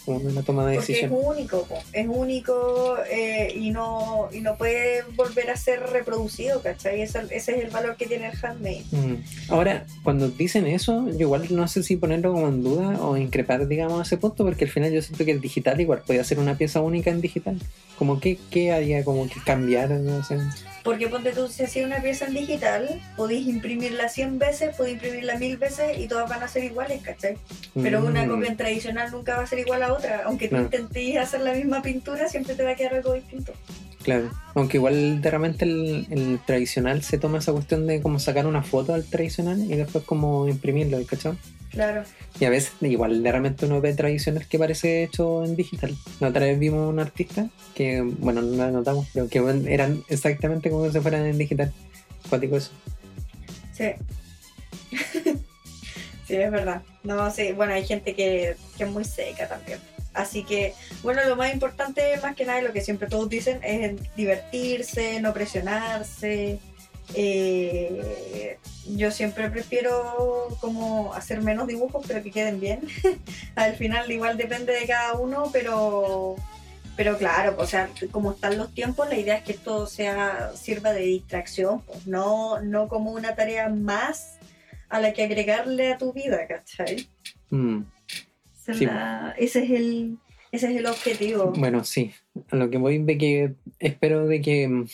[0.07, 5.03] una toma de Porque es único, po, es único eh, y, no, y no puede
[5.15, 7.03] volver a ser reproducido, ¿cachai?
[7.03, 8.85] Ese, ese es el valor que tiene el handmade.
[8.91, 9.17] Mm.
[9.49, 13.69] Ahora, cuando dicen eso, yo igual no sé si ponerlo como en duda o increpar,
[13.69, 16.57] digamos, ese punto, porque al final yo siento que el digital igual podía ser una
[16.57, 17.59] pieza única en digital.
[17.99, 19.91] Como que, ¿qué haría como que cambiar?
[19.91, 20.39] No sé.
[20.83, 25.37] Porque ponte tú, si hacías una pieza en digital, podéis imprimirla 100 veces, podéis imprimirla
[25.37, 27.37] 1000 veces y todas van a ser iguales, ¿cachai?
[27.75, 28.29] Pero una Mm.
[28.31, 30.23] copia en tradicional nunca va a ser igual a otra.
[30.25, 30.63] Aunque tú No.
[30.63, 33.53] intentes hacer la misma pintura, siempre te va a quedar algo distinto.
[34.03, 34.31] Claro.
[34.55, 38.63] Aunque igual de repente el, el tradicional se toma esa cuestión de como sacar una
[38.63, 41.35] foto al tradicional y después como imprimirlo, ¿cachai?
[41.71, 42.03] Claro.
[42.39, 45.97] Y a veces igual de repente uno ve tradicional que parece hecho en digital.
[46.19, 50.71] La otra vez vimos un artista que, bueno, no lo notamos, pero que eran exactamente
[50.71, 51.73] como si fueran en digital.
[52.29, 52.71] Cuático eso.
[53.73, 53.93] Sí.
[56.27, 56.83] sí, es verdad.
[57.05, 59.79] No, sí, bueno, hay gente que, que es muy seca también.
[60.13, 63.95] Así que, bueno, lo más importante, más que nada, lo que siempre todos dicen, es
[64.17, 66.59] divertirse, no presionarse.
[67.15, 68.59] Eh,
[68.97, 72.81] yo siempre prefiero como hacer menos dibujos, pero que queden bien.
[73.55, 76.37] Al final igual depende de cada uno, pero
[76.97, 80.93] pero claro, o sea, como están los tiempos, la idea es que esto sea sirva
[80.93, 84.37] de distracción, pues, no, no como una tarea más
[84.91, 87.09] a la que agregarle a tu vida, ¿cachai?
[87.49, 87.83] Mm.
[88.61, 88.85] Esa es Sí.
[88.87, 90.19] la- ese, es el,
[90.53, 91.53] ese es el objetivo.
[91.57, 92.13] Bueno, sí.
[92.51, 94.87] A lo que voy de que espero de que, mm,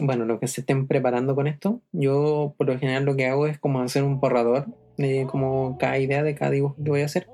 [0.00, 3.46] bueno, los que se estén preparando con esto, yo por lo general lo que hago
[3.46, 7.06] es como hacer un borrador de como cada idea de cada dibujo que voy a
[7.06, 7.26] hacer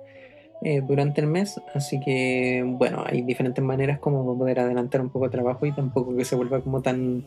[0.62, 1.60] eh, durante el mes.
[1.74, 6.16] Así que, bueno, hay diferentes maneras como poder adelantar un poco el trabajo y tampoco
[6.16, 7.24] que se vuelva como tan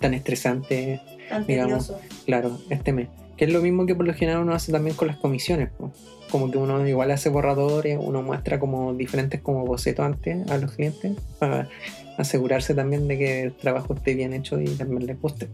[0.00, 1.88] tan estresante, Tan digamos.
[1.88, 2.00] tedioso.
[2.24, 3.08] claro, este mes.
[3.40, 5.70] Que es lo mismo que por lo general uno hace también con las comisiones.
[5.70, 5.90] po.
[6.30, 10.72] Como que uno igual hace borradores, uno muestra como diferentes como bocetos antes a los
[10.72, 11.66] clientes para
[12.18, 15.48] asegurarse también de que el trabajo esté bien hecho y también les guste,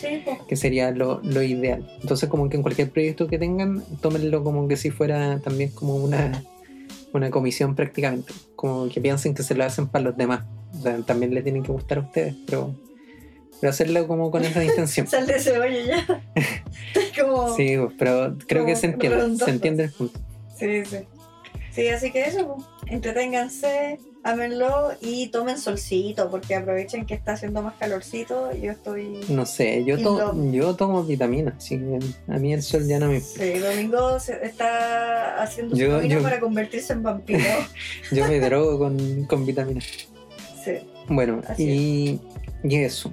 [0.00, 0.38] Sí, pues.
[0.46, 1.84] que sería lo, lo ideal.
[2.00, 5.96] Entonces como que en cualquier proyecto que tengan, tómenlo como que si fuera también como
[5.96, 6.44] una,
[7.12, 10.44] una comisión prácticamente, como que piensen que se lo hacen para los demás.
[10.78, 12.72] O sea, también le tienen que gustar a ustedes, pero,
[13.60, 15.08] pero hacerlo como con esa intención.
[15.08, 16.22] Sal de cebolla ya.
[17.20, 17.54] Como.
[17.56, 20.18] Sí, pero creo que se entiende, se entiende el punto.
[20.58, 20.98] Sí, sí.
[21.72, 27.60] Sí, así que eso, pues, entreténganse, ámenlo y tomen solcito, porque aprovechen que está haciendo
[27.62, 28.50] más calorcito.
[28.54, 29.20] Yo estoy.
[29.28, 31.98] No sé, yo, Y to- yo tomo vitaminas, que
[32.28, 33.20] a mí el sol ya no me...
[33.20, 37.40] Sí, Domingo se- está haciendo su Yo- camino yo- para convertirse en vampiro.
[38.10, 39.84] Yo me drogo con, con vitaminas.
[40.64, 40.72] Sí.
[41.08, 42.18] Bueno, y,
[42.64, 43.12] y eso.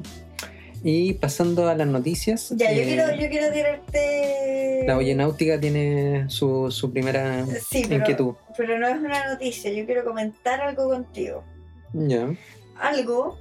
[0.83, 2.49] Y pasando a las noticias.
[2.55, 4.83] Ya, yo eh, quiero, yo quiero tirarte.
[4.85, 8.33] La Náutica tiene su, su primera Sí, pero, inquietud.
[8.57, 11.43] pero no es una noticia, yo quiero comentar algo contigo.
[11.93, 12.35] Ya.
[12.79, 13.39] Algo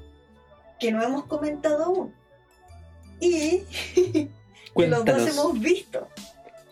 [0.79, 2.15] que no hemos comentado aún.
[3.19, 3.63] Y
[4.77, 6.07] que los dos hemos visto.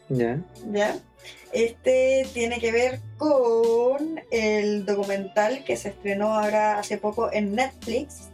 [0.09, 0.40] Ya.
[0.72, 0.96] ¿ya?
[1.52, 8.30] Este tiene que ver con el documental que se estrenó ahora hace poco en Netflix,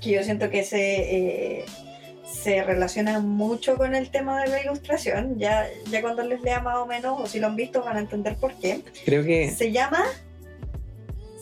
[0.00, 1.64] que yo siento que se, eh,
[2.26, 5.38] se relaciona mucho con el tema de la ilustración.
[5.38, 8.00] Ya, ya cuando les lea más o menos, o si lo han visto, van a
[8.00, 8.82] entender por qué.
[9.04, 9.50] Creo que.
[9.50, 10.04] Se llama,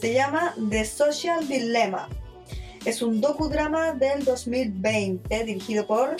[0.00, 2.08] se llama The Social Dilemma.
[2.84, 6.16] Es un docudrama del 2020 dirigido por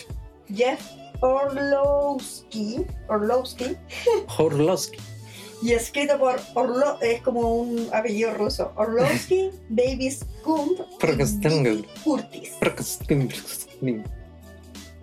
[0.53, 0.81] Jeff
[1.20, 3.77] Orlowski, Orlowski
[4.38, 4.99] Horlowski.
[5.64, 10.79] Y escrito por Orlo, es como un apellido ruso, Orlowski, Davis Kump
[12.05, 12.53] Curtis.
[13.81, 14.03] Sí.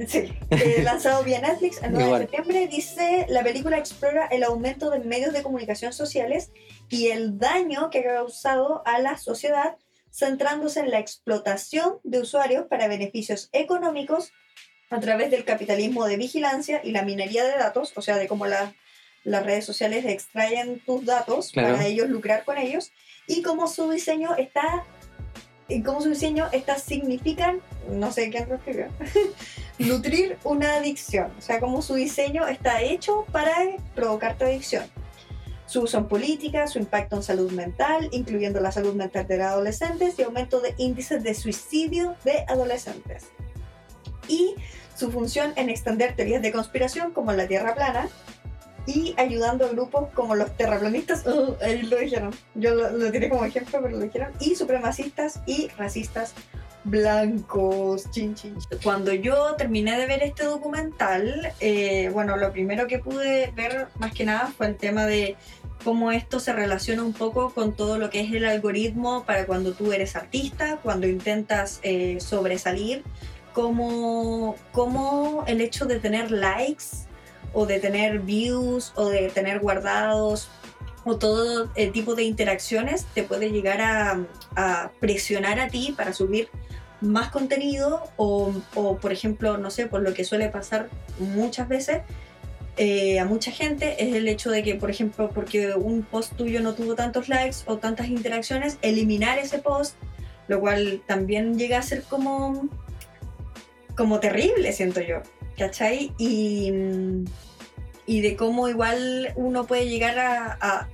[0.07, 2.19] Sí, eh, lanzado vía Netflix el 9 Igual.
[2.21, 6.51] de septiembre, dice la película explora el aumento de medios de comunicación sociales
[6.89, 9.77] y el daño que ha causado a la sociedad,
[10.11, 14.31] centrándose en la explotación de usuarios para beneficios económicos
[14.89, 18.45] a través del capitalismo de vigilancia y la minería de datos, o sea, de cómo
[18.45, 18.73] la-
[19.23, 21.75] las redes sociales extraen tus datos Claro.
[21.75, 22.91] para ellos lucrar con ellos
[23.27, 24.85] y cómo su diseño está
[25.79, 28.87] cómo su diseño está significan, no sé quién lo escribió,
[29.79, 33.55] nutrir una adicción, o sea, cómo su diseño está hecho para
[33.95, 34.83] provocarte adicción.
[35.65, 40.19] Su uso en política, su impacto en salud mental, incluyendo la salud mental de adolescentes
[40.19, 43.27] y aumento de índices de suicidio de adolescentes.
[44.27, 44.55] Y
[44.97, 48.09] su función en extender teorías de conspiración como la Tierra plana
[48.93, 53.29] y ayudando a grupos como los terraplanistas, uh, ahí lo dijeron, yo lo, lo tiré
[53.29, 56.33] como ejemplo, pero lo dijeron, y supremacistas y racistas
[56.83, 58.09] blancos.
[58.11, 58.79] Chin, chin, chin.
[58.83, 64.13] Cuando yo terminé de ver este documental, eh, bueno, lo primero que pude ver más
[64.13, 65.35] que nada fue el tema de
[65.83, 69.73] cómo esto se relaciona un poco con todo lo que es el algoritmo para cuando
[69.73, 73.03] tú eres artista, cuando intentas eh, sobresalir,
[73.53, 77.07] como, como el hecho de tener likes
[77.53, 80.49] o de tener views o de tener guardados
[81.03, 84.19] o todo eh, tipo de interacciones te puede llegar a,
[84.55, 86.49] a presionar a ti para subir
[87.01, 92.01] más contenido o, o, por ejemplo, no sé, por lo que suele pasar muchas veces
[92.77, 96.61] eh, a mucha gente es el hecho de que, por ejemplo, porque un post tuyo
[96.61, 99.95] no tuvo tantos likes o tantas interacciones, eliminar ese post,
[100.47, 102.69] lo cual también llega a ser como,
[103.95, 105.21] como terrible, siento yo,
[105.61, 106.11] ¿cachai?
[106.17, 106.71] Y,
[108.07, 110.87] de cómo igual uno puede llegar a,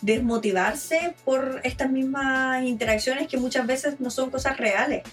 [0.00, 5.04] desmotivarse por estas mismas interacciones que muchas veces no son cosas reales.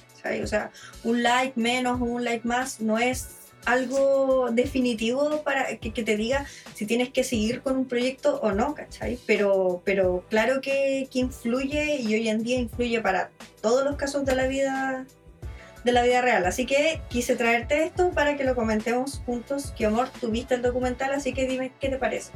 [0.44, 0.72] O sea,
[1.04, 3.28] un like menos o un like más no es
[3.66, 8.52] algo definitivo para que, que te diga si tienes que seguir con un proyecto o
[8.52, 9.20] no, ¿cachai?
[9.28, 13.30] Pero, pero claro que, que influye y hoy en día influye para
[13.62, 15.06] todos los casos de la vida
[15.84, 16.46] de la vida real.
[16.46, 19.74] Así que quise traerte esto para que lo comentemos juntos.
[19.78, 22.32] Que amor, tú viste el documental, así que dime qué te parece.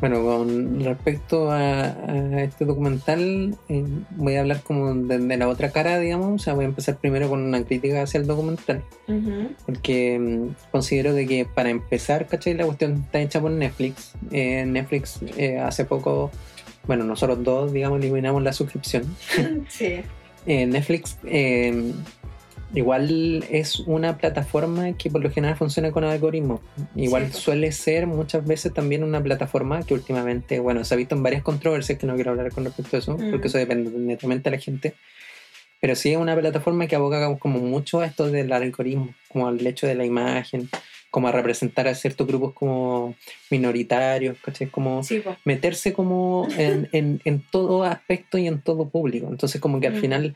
[0.00, 5.48] Bueno, con respecto a, a este documental, eh, voy a hablar como de, de la
[5.48, 6.42] otra cara, digamos.
[6.42, 8.82] O sea, voy a empezar primero con una crítica hacia el documental.
[9.64, 12.54] Porque mm, considero de que para empezar, ¿cachai?
[12.54, 14.12] La cuestión está hecha por Netflix.
[14.30, 16.30] Eh, Netflix eh, hace poco,
[16.86, 19.04] bueno, nosotros dos, digamos, eliminamos la suscripción.
[19.70, 20.02] Sí.
[20.46, 21.92] Eh, Netflix eh,
[22.74, 26.60] igual es una plataforma que por lo general funciona con algoritmos.
[26.96, 27.42] Igual Sí, pues.
[27.42, 31.42] suele ser muchas veces también una plataforma que últimamente, bueno, se ha visto en varias
[31.42, 33.30] controversias que no quiero hablar con respecto a eso, Mm.
[33.30, 34.94] porque eso depende netamente de la gente.
[35.80, 39.64] Pero sí es una plataforma que aboga como mucho a esto del algoritmo, como al
[39.66, 40.68] hecho de la imagen,
[41.14, 43.14] como a representar a ciertos grupos como
[43.48, 44.66] minoritarios, ¿cachai?
[44.66, 45.00] Como
[45.44, 49.28] meterse como en, en, en, todo aspecto y en todo público.
[49.30, 50.34] Entonces como que al final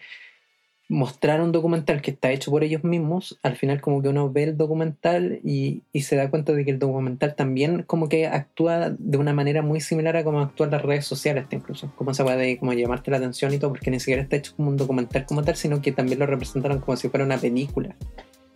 [0.88, 4.44] mostrar un documental que está hecho por ellos mismos, al final como que uno ve
[4.44, 8.90] el documental y, y, se da cuenta de que el documental también como que actúa
[8.90, 12.56] de una manera muy similar a como actúan las redes sociales incluso, como se puede
[12.56, 15.42] como llamarte la atención y todo, porque ni siquiera está hecho como un documental como
[15.42, 17.96] tal, sino que también lo representaron como si fuera una película.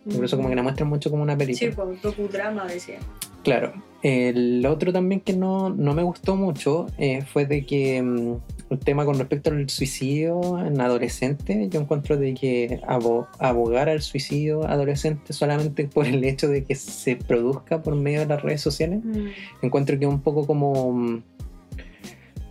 [0.05, 1.71] Por eso como que la muestran mucho como una película.
[1.71, 2.99] Sí, pues docudrama decía.
[3.43, 3.73] Claro.
[4.01, 8.35] El otro también que no, no me gustó mucho eh, fue de que mm,
[8.69, 14.67] el tema con respecto al suicidio en adolescentes, yo encuentro de que abogar al suicidio
[14.67, 19.05] adolescente solamente por el hecho de que se produzca por medio de las redes sociales,
[19.05, 19.27] mm.
[19.61, 21.23] encuentro que es un poco como mm,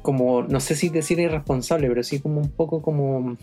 [0.03, 3.37] como, no sé si decir irresponsable, pero sí como un poco como,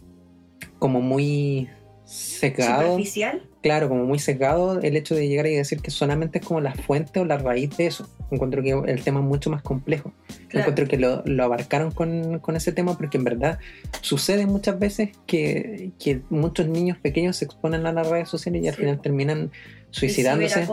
[0.78, 1.70] como muy
[2.10, 2.92] secado.
[2.92, 3.44] ¿Superficial?
[3.62, 6.74] Claro, como muy secado el hecho de llegar y decir que solamente es como la
[6.74, 8.10] fuente o la raíz de eso.
[8.32, 10.12] Encuentro que el tema es mucho más complejo.
[10.52, 13.60] Encuentro que lo, abarcaron con, ese tema porque en verdad
[14.02, 15.92] sucede muchas veces que,
[16.30, 19.52] muchos niños pequeños se exponen a las redes sociales y al final terminan
[19.92, 20.68] suicidándose.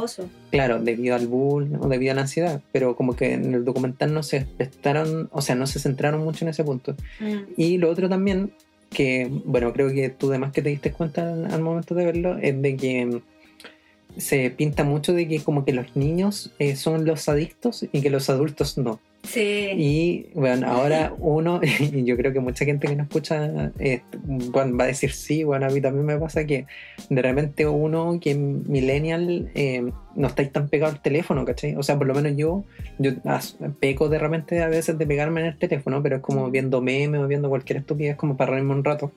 [0.51, 2.63] Claro, debido al bull o debido a la ansiedad.
[2.73, 6.45] Pero como que en el documental no se prestaron, o sea, no se centraron mucho
[6.45, 6.95] en ese punto.
[7.21, 7.39] Mm.
[7.57, 8.53] Y lo otro también
[8.91, 12.61] que, bueno, creo que tú además que te diste cuenta al, momento de verlo, es
[12.61, 13.21] de que
[14.17, 18.11] se pinta mucho de que como que los niños eh, son los adictos y que
[18.11, 19.01] los adultos no.
[19.27, 19.71] Sí.
[19.77, 24.03] Y bueno, ahora uno, y yo creo que mucha gente que nos escucha eh,
[24.55, 26.67] va a decir sí, bueno, a mí también me pasa que
[27.11, 31.75] de repente uno que es millennial eh, no estáis tan pegado al teléfono, ¿cachai?
[31.77, 32.65] O sea, por lo menos yo,
[32.99, 33.13] yo
[33.81, 37.21] peco de repente a veces de pegarme en el teléfono, pero es como viendo memes
[37.21, 39.13] o viendo cualquier estupidez como para reírme un rato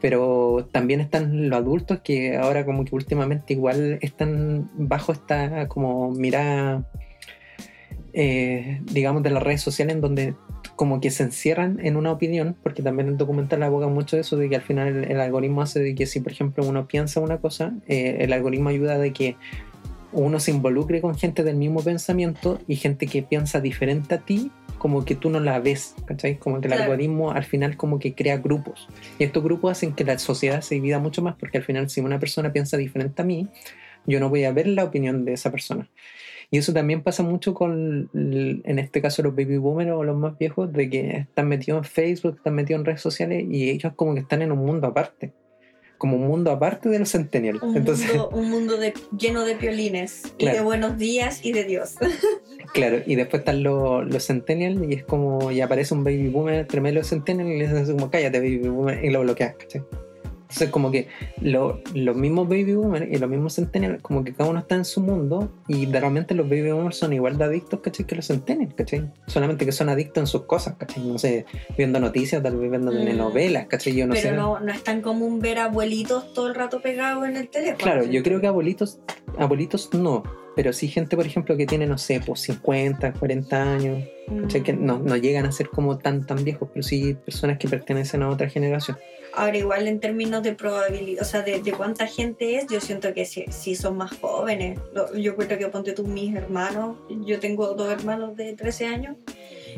[0.00, 6.10] pero también están los adultos que ahora como que últimamente igual están bajo esta como
[6.10, 6.84] mirada
[8.12, 10.34] eh, digamos, de las redes sociales en donde
[10.76, 14.36] como que se encierran en una opinión, porque también el documental aboga mucho de eso,
[14.36, 17.38] de que al final el, algoritmo hace de que si, por ejemplo, uno piensa una
[17.38, 19.36] cosa, eh, el algoritmo ayuda de que
[20.12, 24.50] uno se involucre con gente del mismo pensamiento y gente que piensa diferente a ti,
[24.78, 26.38] como que tú no la ves, ¿cachai?
[26.38, 28.88] Como que el algoritmo al final como que crea grupos.
[29.18, 32.00] Y estos grupos hacen que la sociedad se divida mucho más, porque al final si
[32.00, 33.48] una persona piensa diferente a mí,
[34.06, 35.88] yo no voy a ver la opinión de esa persona.
[36.52, 40.36] Y eso también pasa mucho con, en este caso, los baby boomers o los más
[40.36, 44.12] viejos, de que están metidos en Facebook, están metidos en redes sociales y ellos como
[44.12, 45.32] que están en un mundo aparte.
[45.96, 47.62] Como un mundo aparte de los centennials.
[47.62, 51.64] Un Entonces, mundo, un mundo de, lleno de piolines y de buenos días y de
[51.64, 51.94] Dios.
[52.74, 56.66] claro, y después están los, los centennials y es como, y aparece un baby boomer
[56.66, 59.82] tremendo centennial y le dicen como, cállate baby boomer y lo bloqueas, ¿cachai?
[60.52, 61.08] Entonces, como que
[61.40, 65.00] los mismos baby boomers y los mismos centennials, como que cada uno está en su
[65.00, 68.04] mundo y realmente los baby boomers son igual de adictos, ¿cachai?
[68.04, 69.10] Que los centennials, ¿cachai?
[69.26, 71.02] Solamente que son adictos en sus cosas, ¿cachai?
[71.04, 71.46] No sé,
[71.78, 72.96] viendo noticias, tal vez viendo mm.
[72.96, 73.94] telenovelas, ¿cachai?
[73.94, 74.36] Yo no Pero sé.
[74.36, 77.78] No, no es tan común ver abuelitos todo el rato pegados en el teléfono.
[77.78, 79.00] Claro, yo creo que abuelitos,
[79.38, 80.22] abuelitos no.
[80.54, 84.04] Pero sí gente, por ejemplo, que tiene, no sé, pues 50, 40 años,
[84.42, 84.62] ¿cachai?
[84.62, 84.84] Que mm.
[84.84, 88.28] no, no llegan a ser como tan, tan viejos, pero sí personas que pertenecen a
[88.28, 88.98] otra generación.
[89.34, 93.24] Ahora, igual en términos de probabilidad, o sea, de, cuánta gente es, yo siento que
[93.24, 94.78] sí, son más jóvenes.
[95.16, 99.16] Yo creo que ponte tú mis hermanos, yo tengo dos hermanos de 13 años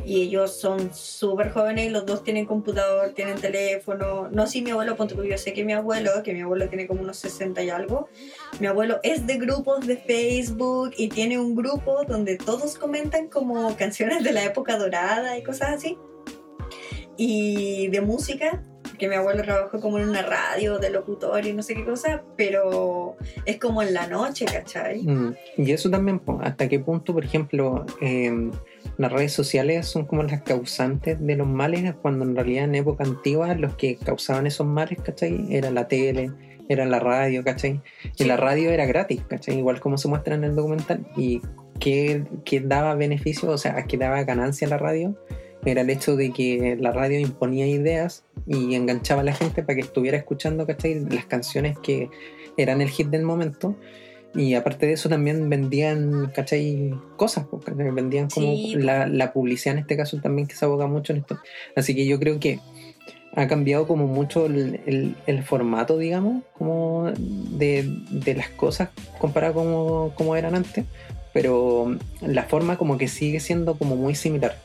[0.05, 4.29] y ellos son súper jóvenes y los dos tienen computador, tienen teléfono.
[4.29, 6.89] No si mi abuelo, ponte tú, yo sé que mi abuelo, que mi abuelo tiene
[6.89, 8.09] como unos 60 y algo,
[8.59, 13.77] mi abuelo es de grupos de Facebook y tiene un grupo donde todos comentan como
[13.77, 15.97] canciones de la época dorada y cosas así.
[17.17, 18.61] Y de música,
[18.99, 22.23] que mi abuelo trabajó como en una radio de locutor y no sé qué cosa,
[22.37, 25.03] pero es como en la noche, ¿cachai?
[25.03, 28.51] Mm, y eso también, ¿hasta qué punto, por ejemplo, em,
[28.97, 33.05] las redes sociales son como las causantes de los males, cuando en realidad en época
[33.05, 35.47] antigua los que causaban esos males, ¿cachai?
[35.51, 36.31] Era la tele,
[36.69, 37.81] era la radio, ¿cachai?
[38.17, 39.59] Y la radio era gratis, ¿cachai?
[39.59, 41.07] Igual como se muestra en el documental.
[41.17, 41.41] ¿Y
[41.81, 45.17] qué, qué daba beneficio, o sea, qué daba ganancia a la radio?
[45.65, 49.77] Era el hecho de que la radio imponía ideas y enganchaba a la gente para
[49.77, 51.01] que estuviera escuchando, ¿cachai?
[51.09, 52.11] Las canciones que
[52.57, 53.77] eran el hit del momento.
[54.35, 56.93] Y aparte de eso también vendían, ¿cachai?
[57.17, 57.47] Cosas,
[57.77, 61.39] vendían como la, publicidad en este caso también que se aboga mucho en esto.
[61.77, 62.59] Así que yo creo que
[63.37, 67.89] ha cambiado como mucho el, formato, digamos, como de,
[68.35, 70.85] las cosas comparado como, como eran antes,
[71.33, 74.57] pero la forma como que sigue siendo como muy similar.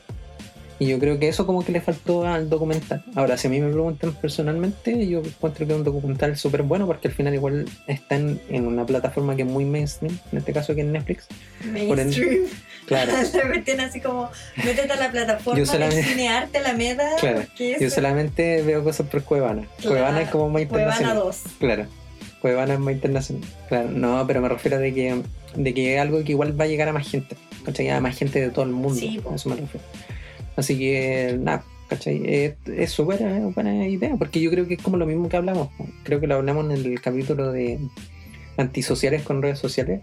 [0.80, 3.04] Y yo creo que eso como que le faltó al documental.
[3.14, 6.86] Ahora, si a mí me preguntan personalmente, yo encuentro que es un documental súper bueno
[6.86, 10.54] porque al final igual está en, en, una plataforma que es muy mainstream, en este
[10.54, 11.26] caso que es Netflix.
[11.70, 12.46] Mainstream.
[12.86, 13.12] claro.
[13.50, 17.10] me tiene así como, métete a la plataforma solamente, Cinearte, la meda.
[17.20, 17.42] Claro.
[17.58, 19.66] Yo solamente veo cosas por Cuevana.
[19.82, 21.12] Cuevana es como más internacional.
[21.12, 21.42] Cuevana 2.
[21.58, 21.86] Claro.
[22.40, 23.46] Cuevana es más internacional.
[23.68, 25.20] Claro, no, pero me refiero a de que,
[25.56, 27.36] de que es algo que igual va a llegar a más gente.
[27.66, 27.90] ¿Cachai?
[27.90, 28.98] A más gente de todo el mundo.
[28.98, 29.84] Sí, a eso me refiero.
[30.56, 32.54] Así que, nada, ¿cachai?
[32.66, 33.20] Es súper
[33.54, 35.68] buena idea, porque yo creo que es como lo mismo que hablamos.
[36.04, 37.78] Creo que lo hablamos en el capítulo de
[38.56, 40.00] antisociales con redes sociales,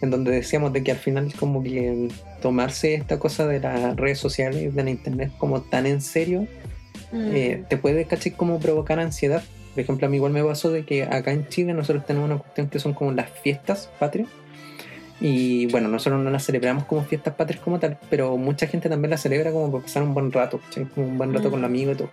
[0.00, 2.08] en donde decíamos de que al final es como que
[2.40, 6.46] tomarse esta cosa de las redes sociales, de la internet, como tan en serio,
[7.12, 7.30] mm.
[7.32, 8.32] eh, te puede, ¿cachai?
[8.32, 9.42] Como provocar ansiedad.
[9.74, 12.38] Por ejemplo, a mí igual me pasó de que acá en Chile nosotros tenemos una
[12.38, 14.28] cuestión que son como las fiestas patrias
[15.20, 19.10] y bueno, nosotros no las celebramos como fiestas patrias como tal, pero mucha gente también
[19.10, 20.60] las celebra como para pasar un buen rato,
[20.94, 21.72] Como un buen rato con los mm.
[21.72, 22.10] amigos y todo.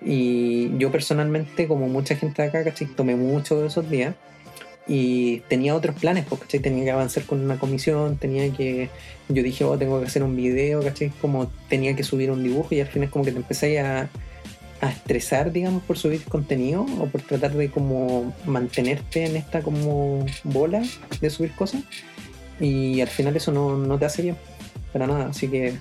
[0.00, 2.86] Y yo personalmente, como mucha gente de acá, ¿cachai?
[2.86, 4.14] Tomé mucho de esos días
[4.86, 8.88] y tenía otros planes, porque Tenía que avanzar con una comisión, tenía que.
[9.28, 11.10] Yo dije, oh, tengo que hacer un video, ¿cachai?
[11.20, 14.08] Como tenía que subir un dibujo y al final, como que te empecé a,
[14.80, 20.24] a estresar, digamos, por subir contenido o por tratar de como mantenerte en esta como
[20.44, 20.82] bola
[21.20, 21.82] de subir cosas
[22.60, 24.36] y al final eso no, te hace bien
[24.92, 25.28] para nada.
[25.28, 25.74] Así que,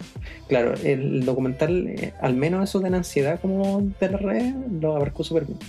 [0.47, 4.95] claro, el documental, eh, al menos eso de la ansiedad como de la red, lo
[4.95, 5.59] abarcó súper bien.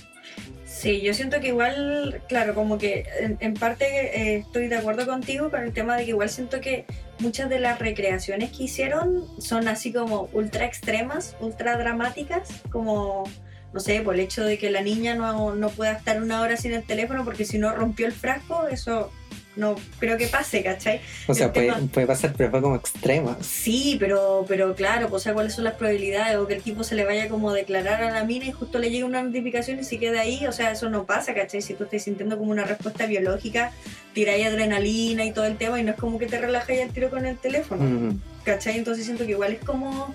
[0.79, 3.05] Sí, yo siento que igual, claro, como que
[3.41, 6.85] en, parte eh, estoy de acuerdo contigo con el tema de que igual siento que
[7.19, 13.25] muchas de las recreaciones que hicieron son así como ultra extremas, ultra dramáticas, como,
[13.73, 16.57] no sé, por el hecho de que la niña no, no pueda estar una hora
[16.57, 19.11] sin el teléfono porque si no rompió el frasco, eso
[19.59, 21.01] no creo que pase, ¿cachai?
[21.27, 23.37] O sea, puede, puede, pasar, pero fue como extrema.
[23.43, 26.85] Sí, pero, pero claro, pues, o sea, cuáles son las probabilidades, o que el tipo
[26.85, 29.81] se le vaya como a declarar a la mina y justo le llegue una notificación
[29.81, 31.61] y se quede ahí, o sea, eso no pasa, ¿cachai?
[31.61, 33.73] Si tú estás sintiendo como una respuesta biológica,
[34.15, 37.11] tiráis adrenalina y todo el tema, y no es como que te relajas al tiro
[37.11, 38.79] con el teléfono, ¿cachai?
[38.79, 40.15] Entonces siento que igual es como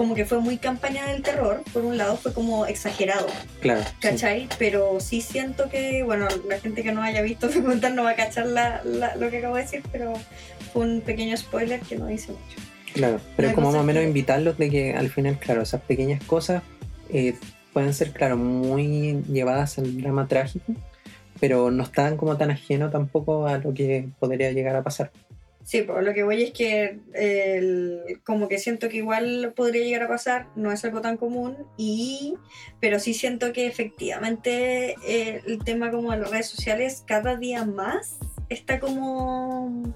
[0.00, 3.26] como que fue muy campaña del terror, por un lado fue como exagerado.
[3.60, 3.82] Claro.
[4.00, 4.48] ¿Cachai?
[4.58, 8.16] Pero sí siento que, bueno, la gente que no haya visto documental no va a
[8.16, 10.14] cachar la, lo que acabo de decir, pero
[10.72, 12.66] fue un pequeño spoiler que no dice mucho.
[12.94, 16.24] Claro, pero es como más o menos invitarlos de que al final, claro, esas pequeñas
[16.24, 16.62] cosas
[17.10, 17.34] eh,
[17.74, 20.72] pueden ser, claro, muy llevadas al drama trágico,
[21.40, 25.10] pero no están como tan ajeno tampoco a lo que podría llegar a pasar.
[25.70, 26.98] Sí, pues lo que voy es que
[28.24, 32.34] como que siento que igual podría llegar a pasar, no es algo tan común, y,
[32.80, 37.64] pero sí siento que efectivamente eh, el tema como de las redes sociales cada día
[37.64, 39.94] más está como,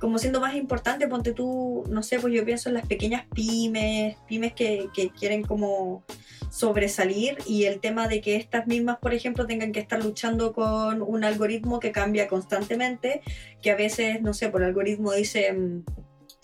[0.00, 1.06] como siendo más importante.
[1.06, 5.42] Ponte tú, no sé, pues yo pienso en las pequeñas pymes, pymes que, que quieren
[5.42, 6.02] como
[6.50, 11.02] sobresalir y el tema de que estas mismas, por ejemplo, tengan que estar luchando con
[11.02, 13.22] un algoritmo que cambia constantemente,
[13.62, 15.84] que a veces, no sé, por el algoritmo dice mm,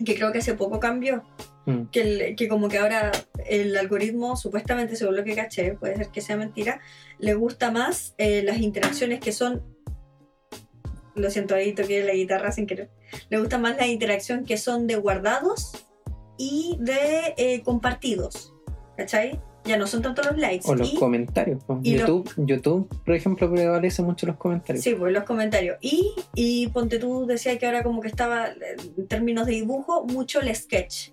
[0.04, 1.24] que creo que hace poco cambió.
[1.64, 1.86] Mm.
[1.86, 3.10] Que, que, como que ahora
[3.44, 6.80] el algoritmo, supuestamente, según lo que caché, puede ser que sea mentira,
[7.18, 9.64] le gusta más eh, las interacciones que son
[11.16, 12.90] lo siento, ahí toqué la guitarra sin querer.
[13.28, 15.86] Le gusta más la interacción que son de guardados
[16.38, 18.52] y de eh, compartidos.
[18.96, 19.40] ¿Cachai?
[19.66, 20.64] ya no son tanto los likes.
[20.68, 21.62] O los comentarios.
[21.82, 24.82] YouTube, YouTube, por ejemplo, prevalece mucho los comentarios.
[24.82, 25.76] Sí, pues los comentarios.
[25.80, 30.40] Y, y ponte tú, decía que ahora como que estaba, en términos de dibujo, mucho
[30.40, 31.10] el sketch.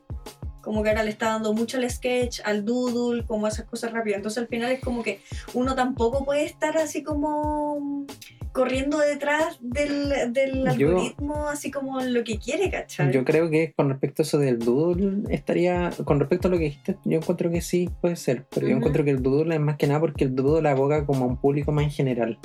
[0.63, 4.17] Como que ahora le está dando mucho el sketch, al doodle, como esas cosas rápidas.
[4.17, 5.19] Entonces al final es como que
[5.53, 8.07] uno tampoco puede estar así como
[8.53, 13.11] corriendo detrás del, del algoritmo así como lo que quiere, ¿cachai?
[13.11, 16.65] Yo creo que con respecto a eso del doodle estaría, con respecto a lo que
[16.65, 19.77] dijiste, yo encuentro que sí puede ser, pero yo encuentro que el doodle es más
[19.77, 22.39] que nada porque el doodle aboga como a un público más en general.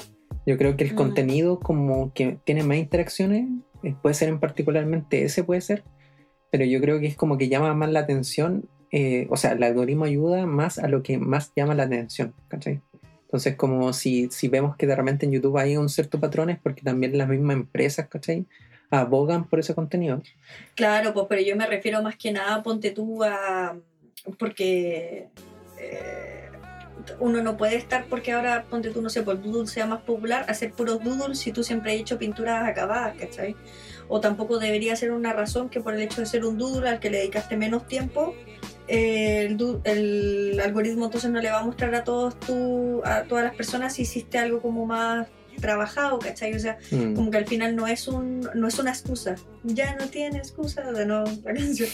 [0.46, 3.46] Yo creo que el contenido como que tiene más interacciones,
[3.82, 5.84] eh, puede ser en particularmente ese puede ser,
[6.50, 9.62] pero yo creo que es como que llama más la atención, eh, o sea, el
[9.62, 12.80] algoritmo ayuda más a lo que más llama la atención, ¿cachai?
[13.28, 16.58] Entonces, como si, si vemos que de repente en YouTube hay un cierto patrón, es
[16.58, 18.46] porque también las mismas empresas, ¿cachai?
[18.90, 20.22] Abogan por ese contenido.
[20.74, 23.76] Claro, pues, pero yo me refiero más que nada, ponte tú a.
[24.38, 25.28] Porque.
[25.78, 26.48] Eh,
[27.20, 30.44] uno no puede estar porque ahora, ponte tú, no sé, por doodle sea más popular,
[30.48, 33.54] hacer puros doodles si tú siempre has hecho pinturas acabadas, ¿cachai?
[34.08, 37.00] O tampoco debería ser una razón que por el hecho de ser un doodle al
[37.00, 38.34] que le dedicaste menos tiempo,
[38.88, 43.94] el, algoritmo entonces no le va a mostrar a todos tu, a todas las personas
[43.94, 45.28] si hiciste algo como más
[45.60, 46.54] trabajado, ¿cachai?
[46.54, 47.14] O sea, mm.
[47.14, 49.34] como que al final no es un no es una excusa.
[49.64, 51.88] Ya no tiene excusa de no la canción.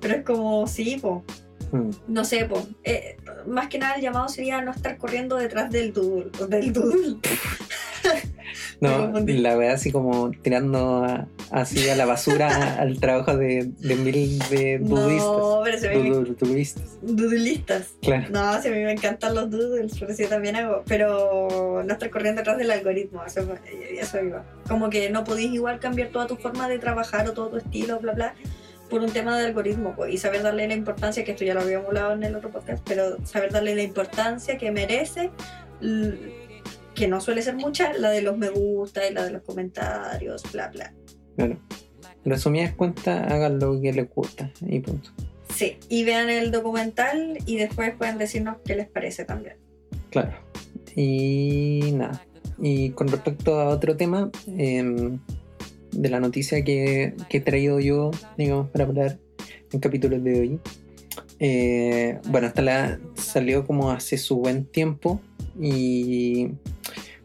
[0.00, 1.24] Pero es como, sí, po.
[1.72, 1.90] Mm.
[2.06, 5.92] No sé, po, eh, más que nada el llamado sería no estar corriendo detrás del
[5.92, 6.30] doodle.
[6.48, 7.16] Del doodle.
[8.80, 13.94] No, la verdad así como tirando a- así a la basura al trabajo de, de
[13.96, 15.26] mil de dudistas.
[15.26, 17.86] No, pero se me Dudu- Duduistas, doodlistas.
[18.02, 18.26] claro.
[18.30, 21.92] No, sí, a mí me encantan los doodles, por eso yo también hago, pero no
[21.92, 23.46] estar corriendo detrás del algoritmo, eso,
[23.98, 24.44] eso iba.
[24.68, 27.98] Como que no podéis igual cambiar toda tu forma de trabajar o todo tu estilo,
[28.00, 28.34] bla, bla,
[28.90, 31.60] por un tema de algoritmo, pues, y saber darle la importancia, que esto ya lo
[31.60, 35.30] habíamos hablado en el otro podcast, pero saber darle la importancia que merece,
[36.98, 40.42] que no suele ser mucha, la de los me gusta y la de los comentarios,
[40.52, 40.92] bla, bla.
[41.36, 41.58] claro.
[42.24, 45.10] Resumidas cuentas, hagan lo que les gusta y punto.
[45.54, 49.56] Sí, y vean el documental y después pueden decirnos qué les parece también.
[50.10, 50.32] Claro.
[50.94, 52.22] Y nada.
[52.60, 55.20] Y con respecto a otro tema, em,
[55.92, 59.18] de la noticia que, que he traído yo, digamos, para hablar
[59.72, 60.60] en capítulos de hoy.
[61.38, 65.20] eh, bueno, esta la salió como hace su buen tiempo
[65.60, 66.48] y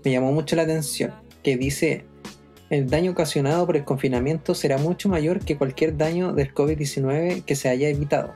[0.04, 1.12] me llamó mucho la atención,
[1.44, 2.06] que dice,
[2.70, 7.56] el daño ocasionado por el confinamiento será mucho mayor que cualquier daño del COVID-19 que
[7.56, 8.34] se haya evitado.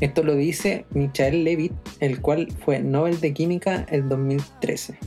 [0.00, 4.98] Esto lo dice Michael Levitt, el cual fue Nobel de Química el 2013.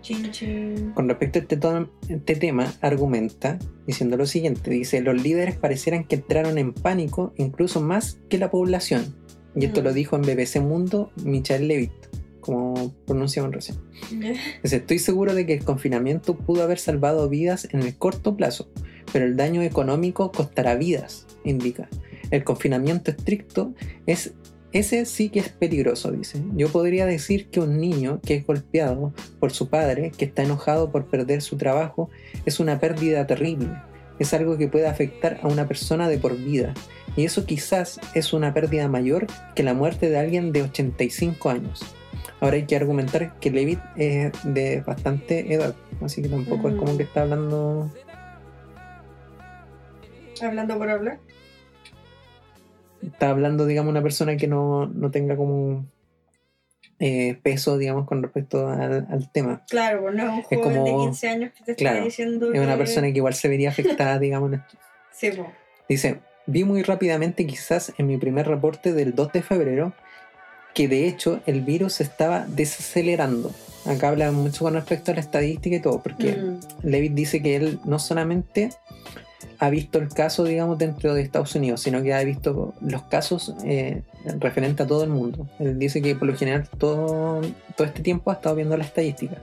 [0.00, 0.92] Chin, chin.
[0.94, 6.16] Con respecto a este, este tema, argumenta diciendo lo siguiente, dice, los líderes parecieran que
[6.16, 9.14] entraron en pánico incluso más que la población.
[9.54, 9.84] Y esto Mm.
[9.84, 11.92] lo dijo en BBC Mundo Michael Levitt,
[12.48, 13.76] como pronunciaban recién.
[14.62, 18.70] Dice, estoy seguro de que el confinamiento pudo haber salvado vidas en el corto plazo,
[19.12, 21.90] pero el daño económico costará vidas, indica.
[22.30, 23.74] El confinamiento estricto
[24.06, 24.32] es
[24.72, 26.42] ese sí que es peligroso, dice.
[26.54, 30.90] Yo podría decir que un niño que es golpeado por su padre, que está enojado
[30.90, 32.08] por perder su trabajo,
[32.46, 33.68] es una pérdida terrible.
[34.18, 36.72] Es algo que puede afectar a una persona de por vida.
[37.14, 41.97] Y eso quizás es una pérdida mayor que la muerte de alguien de 85 años.
[42.40, 46.96] Ahora hay que argumentar que Levitt es de bastante edad, así que tampoco es como
[46.96, 47.90] que está hablando.
[50.40, 51.18] Hablando por hablar.
[53.02, 55.86] Está hablando, digamos, una persona que no, no tenga como
[57.00, 59.64] eh, peso, digamos, con respecto al, al tema.
[59.68, 62.60] Claro, pues no es un joven de como- 15 años que te está diciendo Es
[62.60, 64.52] una que- persona que igual se vería afectada, digamos.
[64.52, 64.78] en esto.
[65.12, 65.48] Sí, pues.
[65.88, 69.92] Dice, vi muy rápidamente, quizás en mi primer reporte del 2 de febrero,
[70.78, 73.50] que de hecho el virus se estaba desacelerando.
[73.84, 77.56] Acá habla mucho con respecto a la estadística y todo, porque Mm, Levitt dice que
[77.56, 78.70] él no solamente
[79.58, 83.56] ha visto el caso, digamos, dentro de Estados Unidos, sino que ha visto los casos
[83.64, 84.02] eh,
[84.38, 85.48] referente a todo el mundo.
[85.58, 87.40] Él dice que por lo general todo,
[87.74, 89.38] todo este tiempo ha estado viendo las estadísticas.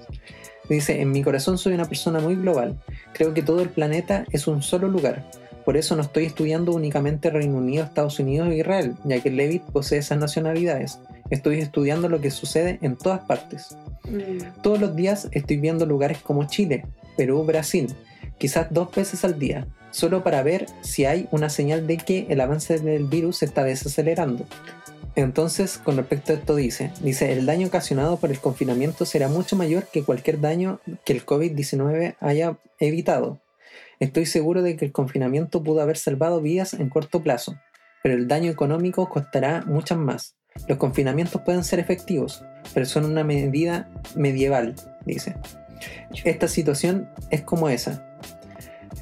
[0.70, 2.80] Dice, en mi corazón soy una persona muy global.
[3.12, 5.30] Creo que todo el planeta es un solo lugar.
[5.66, 9.64] Por eso no estoy estudiando únicamente Reino Unido, Estados Unidos e Israel, ya que Levitt
[9.64, 11.00] posee esas nacionalidades.
[11.30, 13.76] Estoy estudiando lo que sucede en todas partes.
[14.04, 16.86] mm, Todos los días estoy viendo lugares como Chile,
[17.18, 17.88] Perú, Brasil,
[18.38, 22.42] quizás dos veces al día, solo para ver si hay una señal de que el
[22.42, 24.46] avance del virus se está desacelerando.
[25.16, 29.56] Entonces, con respecto a esto dice, dice, el daño ocasionado por el confinamiento será mucho
[29.56, 33.40] mayor que cualquier daño que el COVID-19 haya evitado.
[34.02, 37.56] Estoy seguro de que el confinamiento pudo haber salvado vidas en corto plazo,
[38.04, 40.36] pero el daño económico costará muchas más.
[40.68, 42.44] Los confinamientos pueden ser efectivos,
[42.74, 44.76] pero son una medida medieval,
[45.06, 45.36] dice.
[46.24, 48.04] Esta situación es como esa.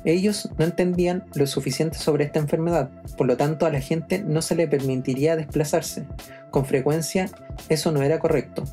[0.05, 4.41] Ellos no entendían lo suficiente sobre esta enfermedad, por lo tanto a la gente no
[4.41, 6.05] se le permitiría desplazarse.
[6.51, 7.29] Con frecuencia
[7.69, 8.63] eso no era correcto.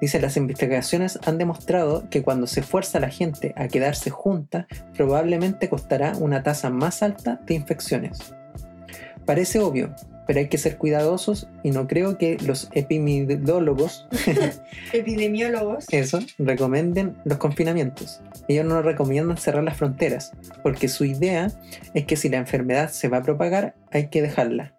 [0.00, 4.66] Dice, las investigaciones han demostrado que cuando se fuerza a la gente a quedarse junta,
[4.94, 8.32] probablemente costará una tasa más alta de infecciones.
[9.26, 9.94] Parece obvio,
[10.28, 14.06] pero hay que ser cuidadosos y no creo que los epidemiólogos
[14.92, 15.86] Epidemiólogos.
[15.90, 18.20] eso, recomienden los confinamientos.
[18.46, 21.50] Ellos no recomiendan cerrar las fronteras, porque su idea
[21.94, 24.74] es que si la enfermedad se va a propagar, hay que dejarla.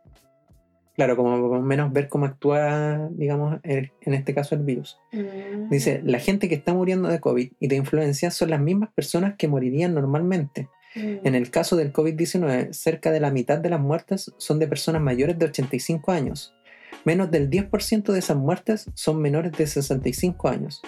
[0.95, 4.97] Claro, como menos ver cómo actúa, digamos, el- en este caso el virus.
[5.13, 5.69] Mm.
[5.69, 9.35] Dice, la gente que está muriendo de COVID y de influencia son las mismas personas
[9.37, 10.67] que morirían normalmente.
[10.95, 11.27] Mm.
[11.27, 15.01] En el caso del COVID-19, cerca de la mitad de las muertes son de personas
[15.01, 16.55] mayores de 85 años.
[17.05, 20.81] Menos del 10% de esas muertes son menores de 65 años.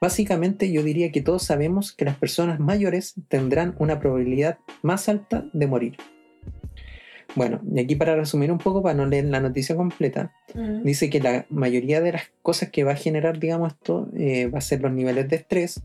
[0.00, 5.44] Básicamente yo diría que todos sabemos que las personas mayores tendrán una probabilidad más alta
[5.52, 5.96] de morir.
[7.34, 10.82] Bueno, y aquí para resumir un poco, para no leer la noticia completa, Mm.
[10.82, 14.58] dice que la mayoría de las cosas que va a generar, digamos, esto eh, va
[14.58, 15.82] a ser los niveles de estrés,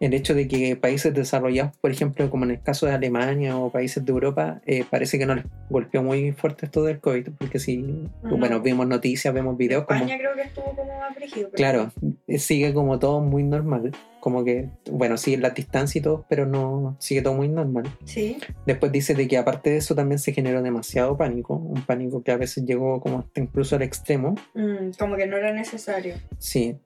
[0.00, 3.70] el hecho de que países desarrollados, por ejemplo, como en el caso de Alemania o
[3.70, 7.58] países de Europa, eh, parece que no les golpeó muy fuerte esto del COVID, porque
[7.58, 11.50] si, bueno, vemos noticias, vemos videos España creo que estuvo como más rígido.
[11.50, 11.92] Claro,
[12.26, 16.46] eh, sigue como todo muy normal, como que, bueno, sigue la distancia y todo, pero
[16.46, 17.84] no, sigue todo muy normal.
[18.04, 18.38] Sí.
[18.66, 22.32] Después dice de que aparte de eso también se generó demasiado pánico, un pánico que
[22.32, 24.34] a veces llegó como hasta incluso al extremo.
[24.54, 26.14] Mm, como que no era necesario.
[26.38, 26.76] Sí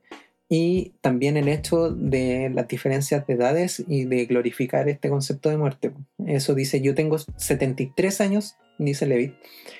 [0.54, 5.56] y también el hecho de las diferencias de edades y de glorificar este concepto de
[5.56, 5.92] muerte.
[6.26, 9.32] Eso dice, yo tengo 73 años, dice Levitt,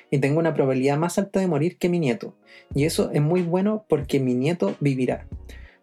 [0.09, 2.33] y tengo una probabilidad más alta de morir que mi nieto.
[2.73, 5.27] Y eso es muy bueno porque mi nieto vivirá.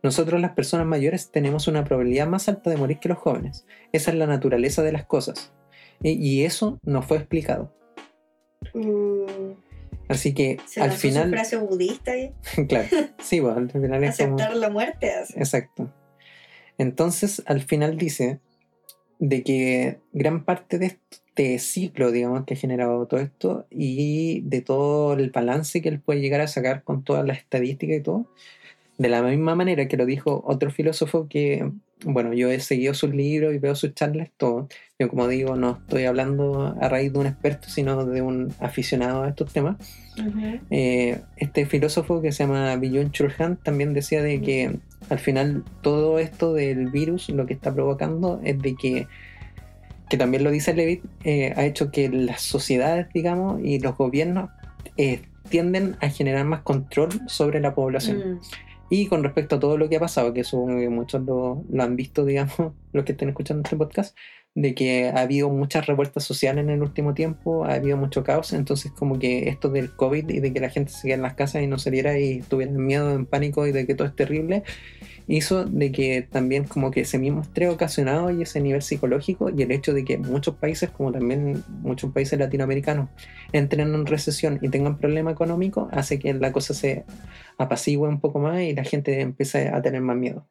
[0.02, 3.66] Nosotros las personas mayores tenemos una probabilidad más alta de morir que los jóvenes.
[3.92, 5.52] Esa es la naturaleza de las cosas.
[6.02, 7.72] Y, eso no fue explicado.
[8.74, 9.49] Mm.
[10.10, 11.26] Así que al final.
[11.26, 12.12] Su frase budista
[12.68, 12.88] claro,
[13.22, 15.12] sí, pues al final es Aceptar la muerte.
[15.36, 15.94] Exacto.
[16.78, 18.40] Entonces, al final dice
[19.20, 24.62] de que gran parte de este ciclo, digamos, que ha generado todo esto y de
[24.62, 28.26] todo el balance que él puede llegar a sacar con todas las estadísticas y todo,
[29.00, 31.72] de la misma manera que lo dijo otro filósofo que,
[32.04, 34.68] bueno, yo he seguido sus libros y veo sus charlas, todo.
[34.98, 39.22] Yo, como digo, no estoy hablando a raíz de un experto, sino de un aficionado
[39.22, 39.78] a estos temas.
[40.70, 44.76] Eh, este filósofo que se llama Billon Chulhan también decía de que
[45.08, 49.06] al final todo esto del virus lo que está provocando es de que
[50.10, 54.50] que también lo dice Levitt, eh, ha hecho que las sociedades, digamos, y los gobiernos
[54.96, 58.18] eh, tienden a generar más control sobre la población.
[58.18, 58.40] Mm.
[58.90, 61.96] Y con respecto a todo lo que ha pasado, que supongo que muchos lo, han
[61.96, 62.56] visto, digamos,
[62.92, 64.16] los que estén escuchando este podcast,
[64.56, 68.52] de que ha habido muchas revueltas sociales en el último tiempo, ha habido mucho caos,
[68.52, 71.34] entonces como que esto del COVID y de que la gente se quede en las
[71.34, 74.64] casas y no saliera y tuviera miedo, en pánico y de que todo es terrible,
[75.30, 79.62] hizo de que también como que ese mismo estrés ocasionado y ese nivel psicológico y
[79.62, 83.08] el hecho de que muchos países, como también muchos países latinoamericanos,
[83.52, 87.04] entren en recesión y tengan problema económico, hace que la cosa se
[87.58, 90.48] apacigüe un poco más y la gente empiece a tener más miedo.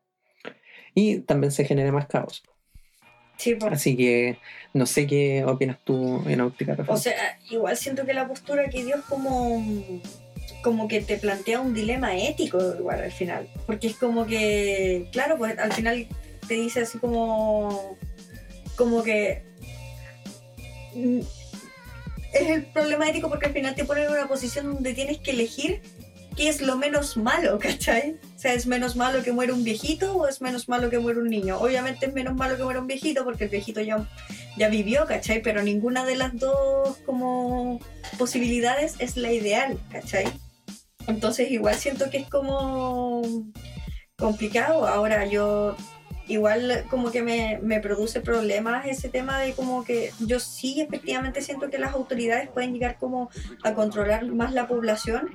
[0.96, 2.44] Y también se genere más caos.
[3.72, 4.38] Así que
[4.74, 6.78] no sé qué opinas tú en óptica.
[6.88, 9.64] O sea, igual siento que la postura que dio es como
[10.62, 13.48] como que te plantea un dilema ético igual al final.
[13.66, 16.08] Porque es como que, claro, pues al final
[16.48, 17.98] te dice así como,
[18.76, 19.44] como que
[20.96, 21.20] mm,
[22.34, 25.32] es el problema ético porque al final te pone en una posición donde tienes que
[25.32, 25.82] elegir
[26.36, 28.18] qué es lo menos malo, ¿cachai?
[28.36, 31.20] O sea, ¿es menos malo que muera un viejito o es menos malo que muera
[31.20, 31.60] un niño?
[31.60, 34.08] Obviamente es menos malo que muera un viejito porque el viejito ya,
[34.58, 35.42] ya vivió, ¿cachai?
[35.42, 37.80] Pero ninguna de las dos como
[38.18, 40.28] posibilidades es la ideal, ¿cachai?
[41.10, 43.22] Entonces igual siento que es como
[44.18, 44.88] complicado.
[44.88, 45.76] Ahora yo
[46.30, 51.70] igual como que me, produce problemas ese tema de como que yo sí efectivamente siento
[51.70, 53.30] que las autoridades pueden llegar como
[53.64, 55.32] a controlar más la población,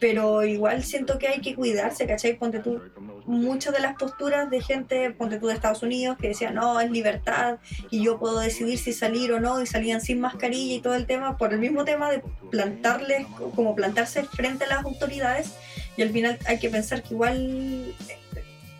[0.00, 2.36] pero igual siento que hay que cuidarse, ¿cachai?
[2.36, 2.80] Ponte tú,
[3.24, 6.90] muchas de las posturas de gente, ponte tú de Estados Unidos, que decían, no, es
[6.90, 7.58] libertad
[7.90, 11.06] y yo puedo decidir si salir o no, y salían sin mascarilla y todo el
[11.06, 15.52] tema, por el mismo tema de plantarles, como plantarse frente a las autoridades,
[15.96, 17.94] y al final hay que pensar que igual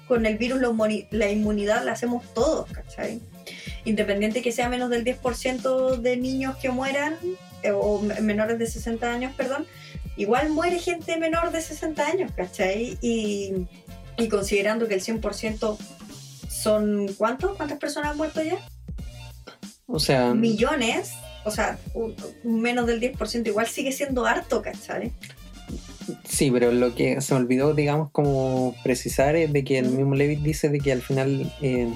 [0.08, 0.60] con el virus
[1.10, 3.20] la inmunidad la hacemos todos, ¿cachai?
[3.84, 7.16] Independiente que sea menos del 10% de niños que mueran,
[7.62, 9.66] eh, o menores de 60 años, perdón,
[10.16, 12.98] igual muere gente menor de 60 años, ¿cachai?
[13.00, 13.66] Y,
[14.30, 15.76] considerando que el 100%
[16.48, 17.56] son, ¿cuántos?
[17.56, 18.58] ¿Cuántas personas han muerto ya?
[19.86, 20.32] O sea...
[20.32, 21.12] Millones,
[21.44, 21.78] o sea,
[22.44, 25.12] menos del 10% igual sigue siendo harto, ¿cachai?
[26.24, 30.14] Sí, pero lo que se me olvidó, digamos, como precisar es de que el mismo
[30.14, 31.88] Levitt dice de que al final eh,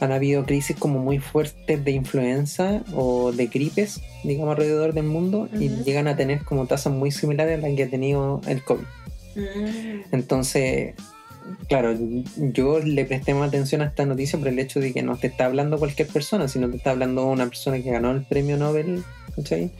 [0.00, 5.48] han habido crisis como muy fuertes de influenza o de gripes, digamos, alrededor del mundo
[5.52, 8.84] y llegan a tener como tasas muy similares a las que ha tenido el COVID.
[9.36, 10.00] Mm.
[10.12, 10.94] Entonces,
[11.68, 11.96] claro,
[12.36, 15.28] yo le presté más atención a esta noticia por el hecho de que no te
[15.28, 19.04] está hablando cualquier persona, sino te está hablando una persona que ganó el premio Nobel,
[19.36, 19.70] ¿cachai?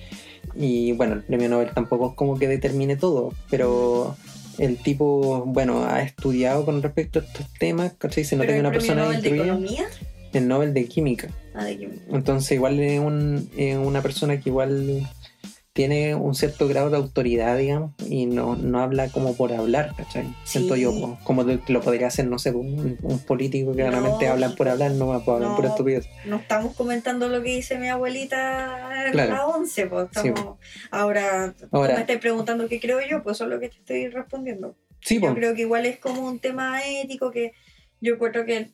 [0.55, 4.17] Y bueno, el premio Nobel tampoco es como que determine todo, pero
[4.59, 8.25] el tipo, bueno, ha estudiado con respecto a estos temas, ¿cachai?
[8.25, 9.85] Se nota que una persona Nobel de economía?
[10.33, 11.29] El Nobel de química.
[11.55, 12.03] Ah, de química.
[12.11, 15.09] Entonces igual es, un, es una persona que igual
[15.73, 20.27] tiene un cierto grado de autoridad, digamos, y no, no habla como por hablar, ¿cachai?
[20.45, 24.91] Siento yo, como, lo podría hacer, no sé, un, político que realmente habla por hablar,
[24.93, 26.09] no va a hablar por estupidez.
[26.27, 30.59] No estamos comentando lo que dice mi abuelita en la 11, pues estamos,
[30.91, 34.09] ahora, ahora, me estás preguntando qué creo yo, pues eso es lo que te estoy
[34.09, 34.77] respondiendo.
[35.01, 37.53] Sí, yo creo que igual es como un tema ético que
[38.01, 38.71] yo creo que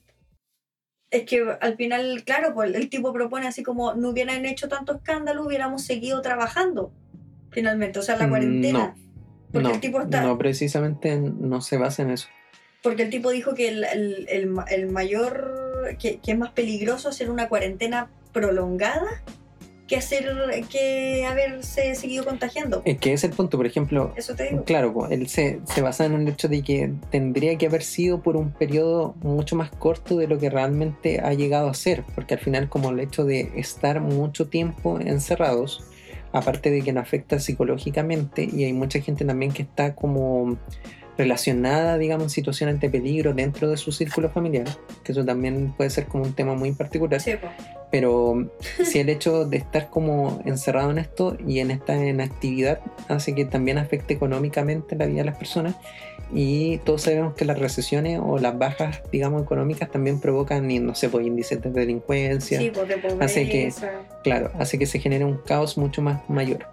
[1.10, 4.94] Es que al final, claro, pues el tipo propone así como no hubieran hecho tanto
[4.96, 6.92] escándalo, hubiéramos seguido trabajando
[7.50, 8.78] finalmente, o sea, la Mm, cuarentena.
[8.78, 8.94] No,
[9.52, 12.28] Porque no, el tipo está, no, precisamente no se basa en eso.
[12.82, 16.52] porque el tipo dijo que el, el- el ma- el mayor, que, que es más
[16.52, 19.06] peligroso hacer una cuarentena prolongada
[19.88, 20.30] que hacer,
[20.70, 22.82] que haberse seguido contagiando.
[22.84, 24.62] Es que ese es el punto, por ejemplo, Eso te digo.
[24.64, 28.22] Claro, pues, él se, se basa en el hecho de que tendría que haber sido
[28.22, 32.34] por un periodo mucho más corto de lo que realmente ha llegado a ser, porque
[32.34, 35.82] al final como el hecho de estar mucho tiempo encerrados,
[36.32, 40.58] aparte de que nos afecta psicológicamente y hay mucha gente también que está como
[41.18, 44.66] relacionada, digamos, en situaciones de peligro dentro de su círculo familiar,
[45.02, 47.52] que eso también puede ser como un tema muy particular Sí, pues.
[47.90, 48.48] pero
[48.84, 53.44] si el hecho de estar como encerrado en esto y en esta inactividad hace que
[53.44, 55.74] también afecte económicamente la vida de las personas
[56.32, 61.08] y todos sabemos que las recesiones o las bajas digamos económicas también provocan no sé
[61.08, 63.24] pues índices de delincuencia Sí, pues de pobreza.
[63.24, 63.72] Hace que-
[64.22, 66.66] claro hace que se genere un caos mucho más mayor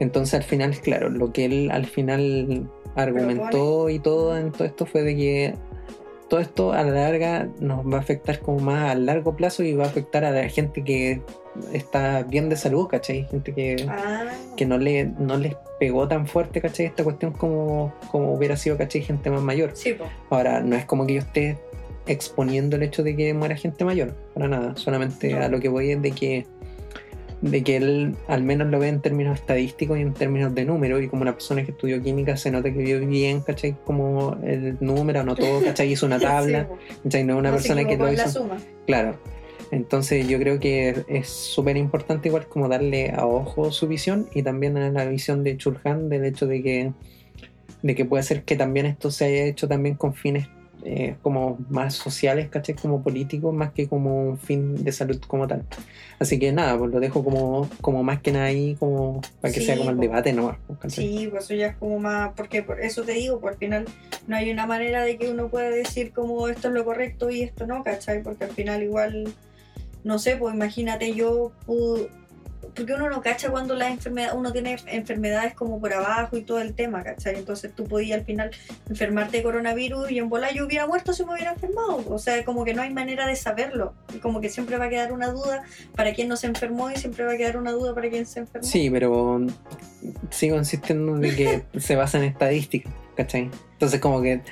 [0.00, 4.86] entonces al final claro lo que él al final argumentó y todo en todo esto
[4.86, 5.54] fue de que
[6.28, 9.74] todo esto a la larga nos va a afectar como más a largo plazo y
[9.74, 11.20] va a afectar a la gente que
[11.72, 13.26] está bien de salud, ¿cachai?
[13.30, 14.24] Gente que, Ah,
[14.56, 16.86] que no, le, no les pegó tan fuerte, ¿cachai?
[16.86, 19.02] Esta cuestión como, como hubiera sido, ¿cachai?
[19.02, 19.70] Gente más mayor.
[19.74, 20.10] sí, pues.
[20.30, 21.58] Ahora, no es como que yo esté
[22.08, 24.76] exponiendo el hecho de que muera gente mayor, para nada.
[24.76, 25.44] Solamente No.
[25.44, 26.46] a lo que voy es de que
[27.42, 31.00] de que él al menos lo ve en términos estadísticos y en términos de número
[31.00, 33.76] y como una persona que estudió química se nota que vio bien, ¿cachai?
[33.84, 35.92] Como el número, anotó, ¿cachai?
[35.92, 36.68] Hizo una tabla.
[37.04, 37.24] ¿cachai?
[37.24, 38.28] No es una No persona que lo la hizo.
[38.30, 38.56] suma.
[38.86, 39.18] Claro.
[39.70, 44.42] Entonces yo creo que es súper importante igual como darle a ojo su visión y
[44.42, 46.92] también a la visión de Chulhan del hecho de que,
[47.82, 50.48] de que puede ser que también esto se haya hecho también con fines
[50.88, 52.76] eh, como más sociales, ¿cachai?
[52.76, 55.64] Como políticos, más que como un fin de salud como tal.
[56.20, 59.58] Así que nada, pues lo dejo como, como más que nada ahí, como para que
[59.60, 60.56] Sí, sea como el debate, ¿no?
[60.78, 61.08] ¿Cachai?
[61.08, 63.84] Sí, pues eso ya es como más, porque por eso te digo, por al final
[64.28, 67.42] no hay una manera de que uno pueda decir como esto es lo correcto y
[67.42, 68.22] esto no, ¿cachai?
[68.22, 69.34] Porque al final igual,
[70.04, 72.08] no sé, pues imagínate yo, pu-
[72.74, 76.60] porque uno no cacha cuando la enfermedad, uno tiene enfermedades como por abajo y todo
[76.60, 77.36] el tema, ¿cachai?
[77.36, 78.50] Entonces tú podías al final
[78.88, 82.44] enfermarte de coronavirus y en bola yo hubiera muerto si me hubiera enfermado, o sea,
[82.44, 85.62] como que no hay manera de saberlo, como que siempre va a quedar una duda
[85.94, 88.40] para quien no se enfermó y siempre va a quedar una duda para quien se
[88.40, 88.66] enfermó.
[88.66, 89.40] Sí, pero
[90.30, 93.50] sigo insistiendo de que se basa en estadísticas, ¿cachai?
[93.72, 94.42] Entonces como que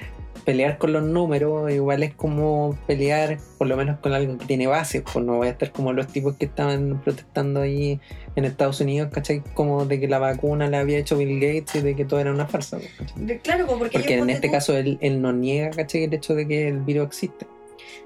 [0.44, 4.66] pelear con los números igual es como pelear por lo menos con algo que tiene
[4.66, 8.00] base, pues no voy a estar como los tipos que estaban protestando ahí
[8.36, 9.42] en Estados Unidos, ¿cachai?
[9.54, 12.30] Como de que la vacuna la había hecho Bill Gates y de que todo era
[12.32, 15.70] una farsa, pues, Claro, pues, porque, Porque en este tú- caso él, él no niega,
[15.70, 16.04] ¿cachai?
[16.04, 17.46] El hecho de que el virus existe.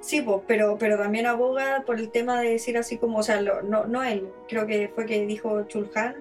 [0.00, 3.40] Sí, pues, pero, pero también aboga por el tema de decir así como, o sea,
[3.40, 6.14] lo- no, no él, creo que fue que dijo Chulhan,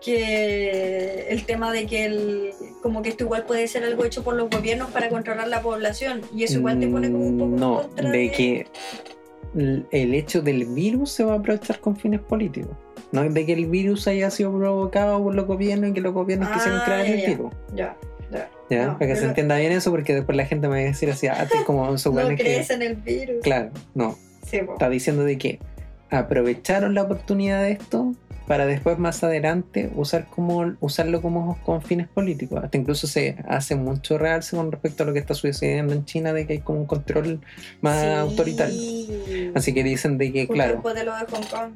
[0.00, 2.50] que el tema de que el,
[2.82, 6.22] como que esto igual puede ser algo hecho por los gobiernos para controlar la población,
[6.34, 8.66] y eso igual te pone como un poco en Mm, No, contra de que
[9.54, 12.70] el hecho del virus se va a aprovechar con fines políticos.
[13.12, 16.14] No es de que el virus haya sido provocado por los gobiernos y que los
[16.14, 17.52] gobiernos Ah, quisieron crear el virus.
[17.74, 17.96] Ya,
[18.30, 18.48] ya.
[18.70, 18.86] ¿Ya?
[18.86, 21.10] No, Para que se entienda bien eso, porque después la gente me va a decir
[21.10, 22.44] así, ah, como esos No weones que.
[22.44, 23.42] crees en el virus.
[23.42, 24.16] Claro, no.
[24.46, 24.58] Sí.
[24.58, 25.58] Está diciendo de que
[26.10, 28.14] aprovecharon la oportunidad de esto
[28.50, 32.58] para después más adelante usar como usarlo como con fines políticos.
[32.64, 36.32] Hasta incluso se hace mucho realce con respecto a lo que está sucediendo en China
[36.32, 37.40] de que hay como un control
[37.80, 38.06] más Sí.
[38.08, 39.52] autoritario.
[39.54, 41.70] Así que dicen de que, Justo claro, después de lo de Hong Kong.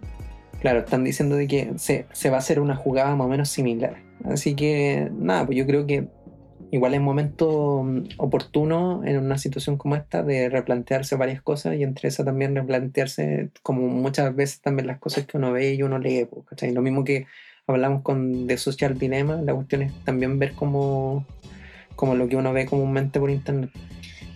[0.61, 3.49] claro, están diciendo de que se, se va a hacer una jugada más o menos
[3.51, 3.95] similar.
[4.25, 6.09] Así que, nada, pues yo creo que
[6.75, 11.85] igual es momento mm, oportuno en una situación como esta de replantearse varias cosas y
[11.85, 15.99] entre esas también replantearse como muchas veces también las cosas que uno ve y uno
[15.99, 16.27] lee.
[16.29, 16.73] pues, ¿cachai?
[16.73, 17.27] Lo mismo que
[17.69, 21.25] hablamos con The Social Dilemma, la cuestión es también ver como,
[21.95, 23.71] como lo que uno ve comúnmente por internet.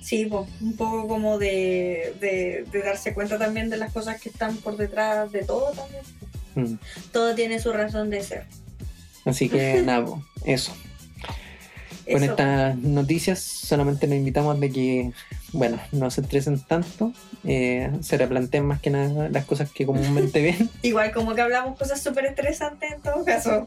[0.01, 4.29] Sí, po, un poco como de, de, de darse cuenta también de las cosas que
[4.29, 6.05] están por detrás de todo también.
[6.55, 6.79] Mm.
[7.11, 8.45] Todo tiene su razón de ser.
[9.25, 10.73] Así que nada, pues, eso.
[12.11, 12.33] Con Eso.
[12.33, 15.13] estas noticias solamente nos invitamos de que,
[15.53, 17.13] bueno, no se estresen tanto,
[17.45, 20.71] eh, se replanteen más que nada las cosas que comúnmente ven.
[20.83, 23.65] Igual como que hablamos cosas súper estresantes en todo caso.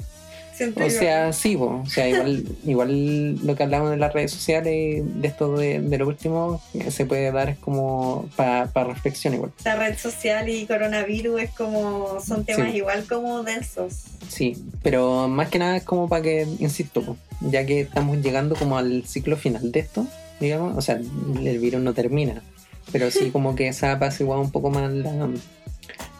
[0.62, 0.90] Siento O yo.
[0.92, 5.28] sea, sí, po, o sea, igual, igual lo que hablamos de las redes sociales, de
[5.28, 9.52] esto de, de lo último, eh, se puede dar como para reflexión igual.
[9.66, 12.78] la red social y coronavirus es como son temas Sí.
[12.78, 14.04] igual como densos.
[14.28, 18.56] Sí, pero más que nada es como para que, insisto, po, ya que estamos llegando
[18.56, 20.06] como al ciclo final de esto,
[20.40, 20.96] digamos, o sea,
[21.44, 22.44] el virus no termina,
[22.92, 25.30] pero sí como que se ha apaciguado un poco más la,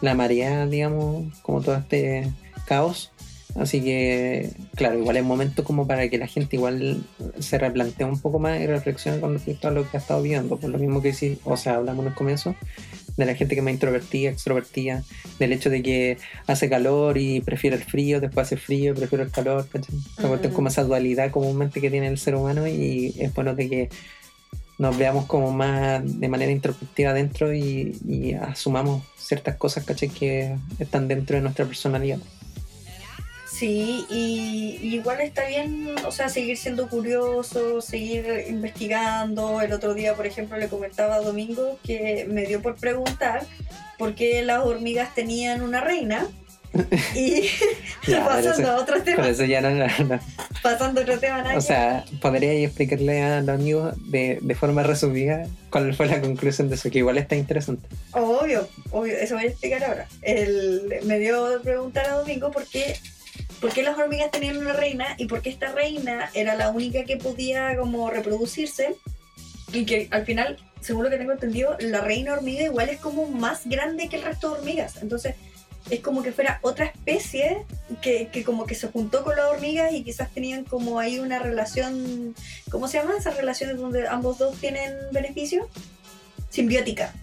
[0.00, 2.28] la marea, digamos, como todo este
[2.66, 3.10] caos.
[3.54, 7.04] Así que, claro, igual es momento como para que la gente igual
[7.38, 10.56] se replantee un poco más y reflexione con respecto a lo que ha estado viendo.
[10.56, 12.54] Por lo mismo que sí, o sea, hablamos en el comienzo
[13.16, 15.04] de la gente que más introvertida, extrovertida,
[15.38, 19.24] del hecho de que hace calor y prefiere el frío, después hace frío y prefiere
[19.24, 19.94] el calor, ¿cachai?
[20.42, 23.88] Es como esa dualidad comúnmente que tiene el ser humano y es bueno de que
[24.78, 30.08] nos veamos como más de manera introspectiva dentro y, y asumamos ciertas cosas, ¿cachai?
[30.08, 32.18] Que están dentro de nuestra personalidad.
[33.62, 39.60] Sí, y, igual está bien, o sea, seguir siendo curioso, seguir investigando.
[39.60, 43.46] El otro día, por ejemplo, le comentaba a Domingo que me dio por preguntar
[43.98, 46.26] por qué las hormigas tenían una reina.
[47.14, 47.48] Y
[48.12, 49.28] pasando a otro tema.
[49.28, 49.86] eso ya no,
[50.60, 51.54] Pasando a otro tema.
[51.54, 56.68] O sea, podría explicarle a los amigos de, de, forma resumida cuál fue la conclusión
[56.68, 57.86] de eso, que igual está interesante.
[58.10, 60.08] Obvio, obvio, eso voy a explicar ahora.
[60.22, 62.96] El, me dio preguntar a Domingo por qué
[63.62, 67.04] por qué las hormigas tenían una reina y por qué esta reina era la única
[67.04, 68.96] que podía como reproducirse
[69.72, 73.28] y que al final, según lo que tengo entendido, la reina hormiga igual es como
[73.28, 75.00] más grande que el resto de hormigas.
[75.00, 75.36] Entonces
[75.90, 77.64] es como que fuera otra especie
[78.02, 81.38] que, que como que se juntó con las hormigas y quizás tenían como ahí una
[81.38, 82.34] relación,
[82.68, 83.14] ¿cómo se llama?
[83.16, 85.68] Esas relaciones donde ambos dos tienen beneficio.
[86.50, 87.14] Simbiótica.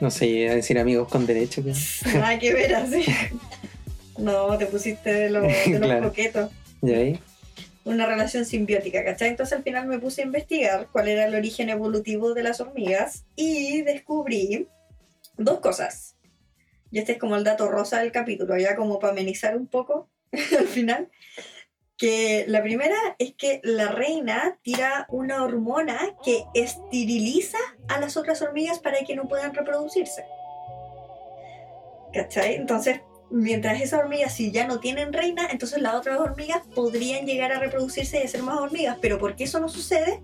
[0.00, 1.62] No sé, a decir amigos con derecho.
[2.12, 3.04] Nada que ver así.
[4.18, 5.44] No, te pusiste de, los
[6.02, 6.50] coquetos.
[6.82, 7.20] ¿Y ahí?
[7.84, 9.28] Una relación simbiótica, ¿cachai?
[9.28, 13.24] Entonces al final me puse a investigar cuál era el origen evolutivo de las hormigas
[13.36, 14.68] y descubrí
[15.36, 16.16] dos cosas.
[16.90, 20.08] Y este es como el dato rosa del capítulo, ya como para amenizar un poco
[20.58, 21.10] al final.
[21.96, 27.58] Que la primera es que la reina tira una hormona que esteriliza
[27.88, 30.24] a las otras hormigas para que no puedan reproducirse.
[32.12, 32.54] ¿Cachai?
[32.54, 33.00] Entonces,
[33.34, 37.58] mientras esas hormigas, si ya no tienen reina, entonces las otras hormigas podrían llegar a
[37.58, 38.96] reproducirse y ser más hormigas.
[39.00, 40.20] Pero ¿por qué eso no sucede?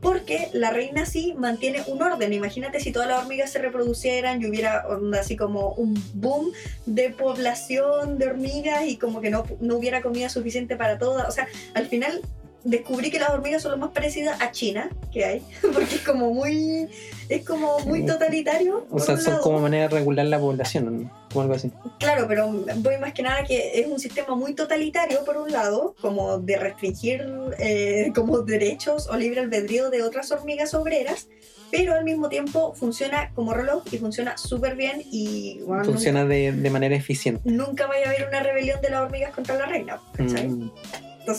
[0.00, 2.32] Porque la reina sí mantiene un orden.
[2.32, 4.84] Imagínate si todas las hormigas se reproducieran y hubiera
[5.18, 6.52] así como un boom
[6.86, 11.28] de población de hormigas y como que no, no hubiera comida suficiente para todas.
[11.28, 12.22] O sea, al final
[12.64, 15.42] descubrí que las hormigas son lo más parecidas a China que hay,
[15.72, 16.88] porque es como muy,
[17.28, 18.86] es como muy totalitario.
[18.90, 21.70] O sea, son como manera de regular la población, o algo así.
[21.98, 25.94] Claro, pero voy más que nada que es un sistema muy totalitario, por un lado,
[26.00, 27.26] como de restringir
[27.58, 31.28] eh, como derechos o libre albedrío de otras hormigas obreras,
[31.70, 35.60] pero al mismo tiempo funciona como reloj y funciona súper bien y...
[35.84, 37.42] funciona de, de, manera eficiente.
[37.44, 40.48] Nunca vaya a haber una rebelión de las hormigas contra la reina, ¿cachai?
[40.48, 40.70] Mm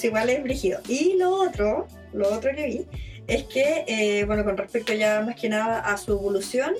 [0.04, 0.80] igual es brígido.
[0.88, 2.86] Y lo otro, lo otro que vi,
[3.30, 6.74] es que, eh, bueno, con respecto ya más que nada a su evolución,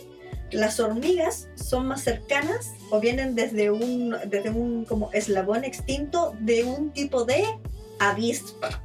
[0.52, 6.64] las hormigas son más cercanas o vienen desde un, desde un como eslabón extinto de
[6.64, 7.44] un tipo de
[8.00, 8.82] avispa.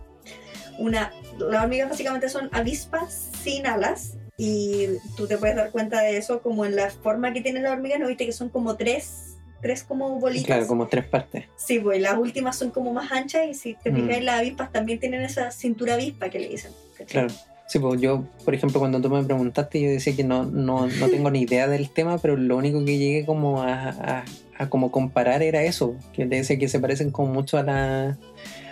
[0.78, 6.16] Una, las hormigas básicamente son avispas sin alas y tú te puedes dar cuenta de
[6.16, 9.30] eso como en la forma que tienen las hormigas, ¿no viste que son como tres
[9.64, 10.44] tres como bolitas.
[10.44, 11.46] Claro, como tres partes.
[11.56, 13.94] Sí, pues las últimas son como más anchas y si te mm.
[13.94, 16.70] fijas, las avispas también tienen esa cintura avispa que le dicen.
[17.08, 17.28] Claro.
[17.66, 21.08] Sí, pues yo, por ejemplo, cuando tú me preguntaste, yo decía que no, no, no
[21.08, 24.24] tengo ni idea del tema, pero lo único que llegué como a, a,
[24.58, 28.18] a como comparar era eso, que te decía que se parecen como mucho a la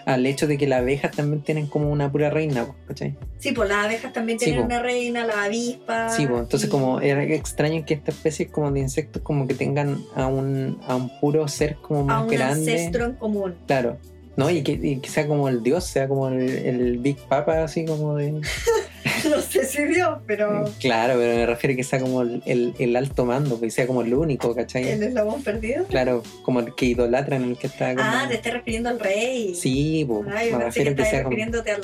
[0.05, 3.17] al hecho de que las abejas también tienen como una pura reina, ¿cachai?
[3.39, 6.09] Sí, pues las abejas también tienen una reina, la avispa.
[6.11, 10.03] Sí, pues entonces como era extraño que esta especie como de insectos como que tengan
[10.15, 12.43] a un, a un puro ser como más grande.
[12.43, 13.55] A un ancestro en común.
[13.67, 13.99] Claro.
[14.37, 14.51] ¿No?
[14.51, 18.33] Y que, sea como el dios, sea como el, el Big Papa, así como de...
[19.31, 20.65] no sé si Dios, pero...
[20.81, 24.03] Claro, pero me refiero a que sea como el, el, alto mando, que sea como
[24.03, 24.89] el único, ¿cachai?
[24.89, 25.85] ¿El eslabón perdido?
[25.87, 28.09] Claro, como el que idolatran, el que está como...
[28.09, 29.55] Ah, te estás refiriendo al rey.
[29.55, 31.83] Sí, pues, me refiero que, que sea refiriéndote al,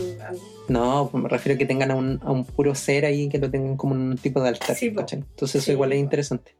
[0.68, 3.38] No, pues me refiero a que tengan a un, a un puro ser ahí, que
[3.38, 5.20] lo tengan como un tipo de altar, sí, ¿cachai?
[5.20, 6.55] Entonces eso igual es interesante.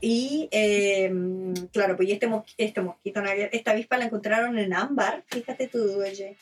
[0.00, 2.28] Y em, claro, pues este,
[2.58, 3.22] este mosquito,
[3.52, 6.36] esta avispa la encontraron en ámbar, fíjate tú, oye.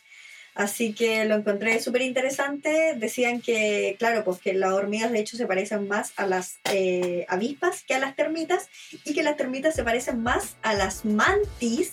[0.58, 2.94] Así que lo encontré súper interesante.
[2.96, 7.26] Decían que, claro, pues que las hormigas de hecho se parecen más a las eh,
[7.28, 8.68] avispas que a las termitas
[9.04, 11.92] y que las termitas se parecen más a las mantis,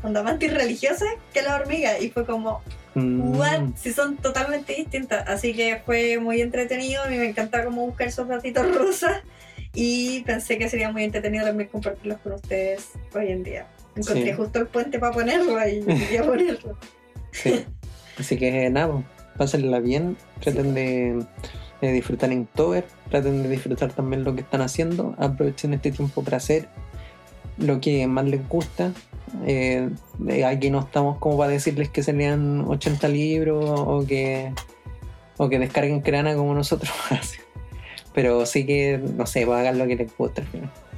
[0.00, 2.02] cuando mantis religiosas, que a las hormigas.
[2.02, 3.38] Y fue como, mm.
[3.38, 3.60] what?
[3.76, 5.28] Si son totalmente distintas.
[5.28, 7.04] Así que fue muy entretenido.
[7.04, 9.22] A mí me encanta como buscar esos ratitos rosas
[9.74, 13.66] y pensé que sería muy entretenido también compartirlos con ustedes hoy en día.
[13.94, 16.76] Encontré justo el puente para ponerlo y quería ponerlo.
[17.32, 17.64] Sí.
[18.18, 19.02] Así que nada,
[19.36, 21.24] pásenla bien, traten de,
[21.80, 26.36] disfrutar en October, traten de disfrutar también lo que están haciendo, aprovechen este tiempo para
[26.36, 26.68] hacer
[27.56, 28.92] lo que más les gusta.
[29.46, 29.88] Eh,
[30.28, 34.52] eh, aquí no estamos como para decirles que se lean 80 libros o que,
[35.36, 36.92] o que descarguen crana como nosotros.
[38.14, 40.42] Pero sí que, no sé, pues hagan lo que les gusta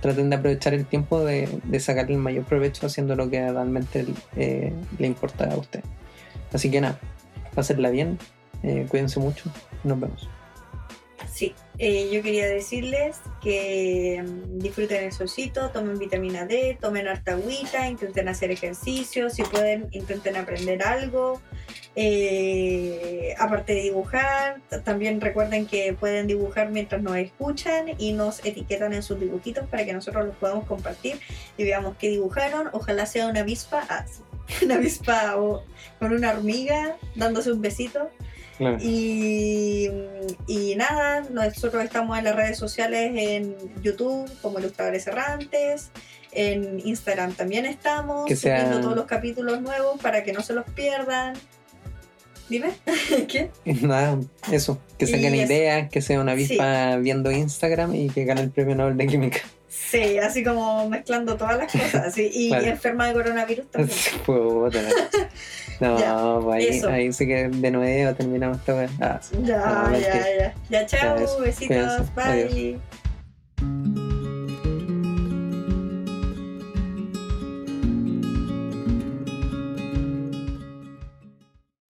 [0.01, 4.05] Traten de aprovechar el tiempo de, de sacar el mayor provecho haciendo lo que realmente
[4.37, 5.83] eh, le importa a usted.
[6.53, 6.99] Así que nada,
[7.55, 8.19] hacerla bien,
[8.89, 9.45] cuídense mucho,
[9.85, 10.29] nos vemos.
[11.31, 17.33] Sí, eh, yo quería decirles que mm, disfruten el solcito, tomen vitamina D, tomen harta
[17.33, 21.41] agüita, intenten hacer ejercicio, si pueden, intenten aprender algo.
[21.95, 28.95] Eh, aparte de dibujar, también recuerden que pueden dibujar mientras nos escuchan y nos etiquetan
[28.95, 31.21] en sus dibujitos para que nosotros los podamos compartir
[31.57, 32.69] y veamos qué dibujaron.
[32.73, 34.07] Ojalá sea una avispa, ah,
[34.63, 35.65] una avispa o
[35.99, 38.11] con una hormiga dándose un besito.
[38.81, 39.89] Y,
[40.47, 45.91] y, nada, nosotros estamos en las redes sociales en YouTube como Ilustradores Errantes,
[46.33, 51.35] en Instagram también estamos, subiendo todos los capítulos nuevos para que no se los pierdan.
[52.49, 52.71] Dime,
[53.29, 53.51] ¿qué?
[53.65, 54.19] Nada,
[54.51, 58.75] eso, que saquen ideas, que sea una avispa viendo Instagram y que gane el premio
[58.75, 59.41] Nobel de Química.
[59.93, 62.17] Sí, así como mezclando todas las cosas.
[62.17, 63.99] Y enferma de coronavirus también.
[65.81, 70.55] no, pues ahí, ahí sí que de nuevo terminamos esta ah, ya, ya, ya.
[70.71, 72.81] Ya, chao, besitos, bye.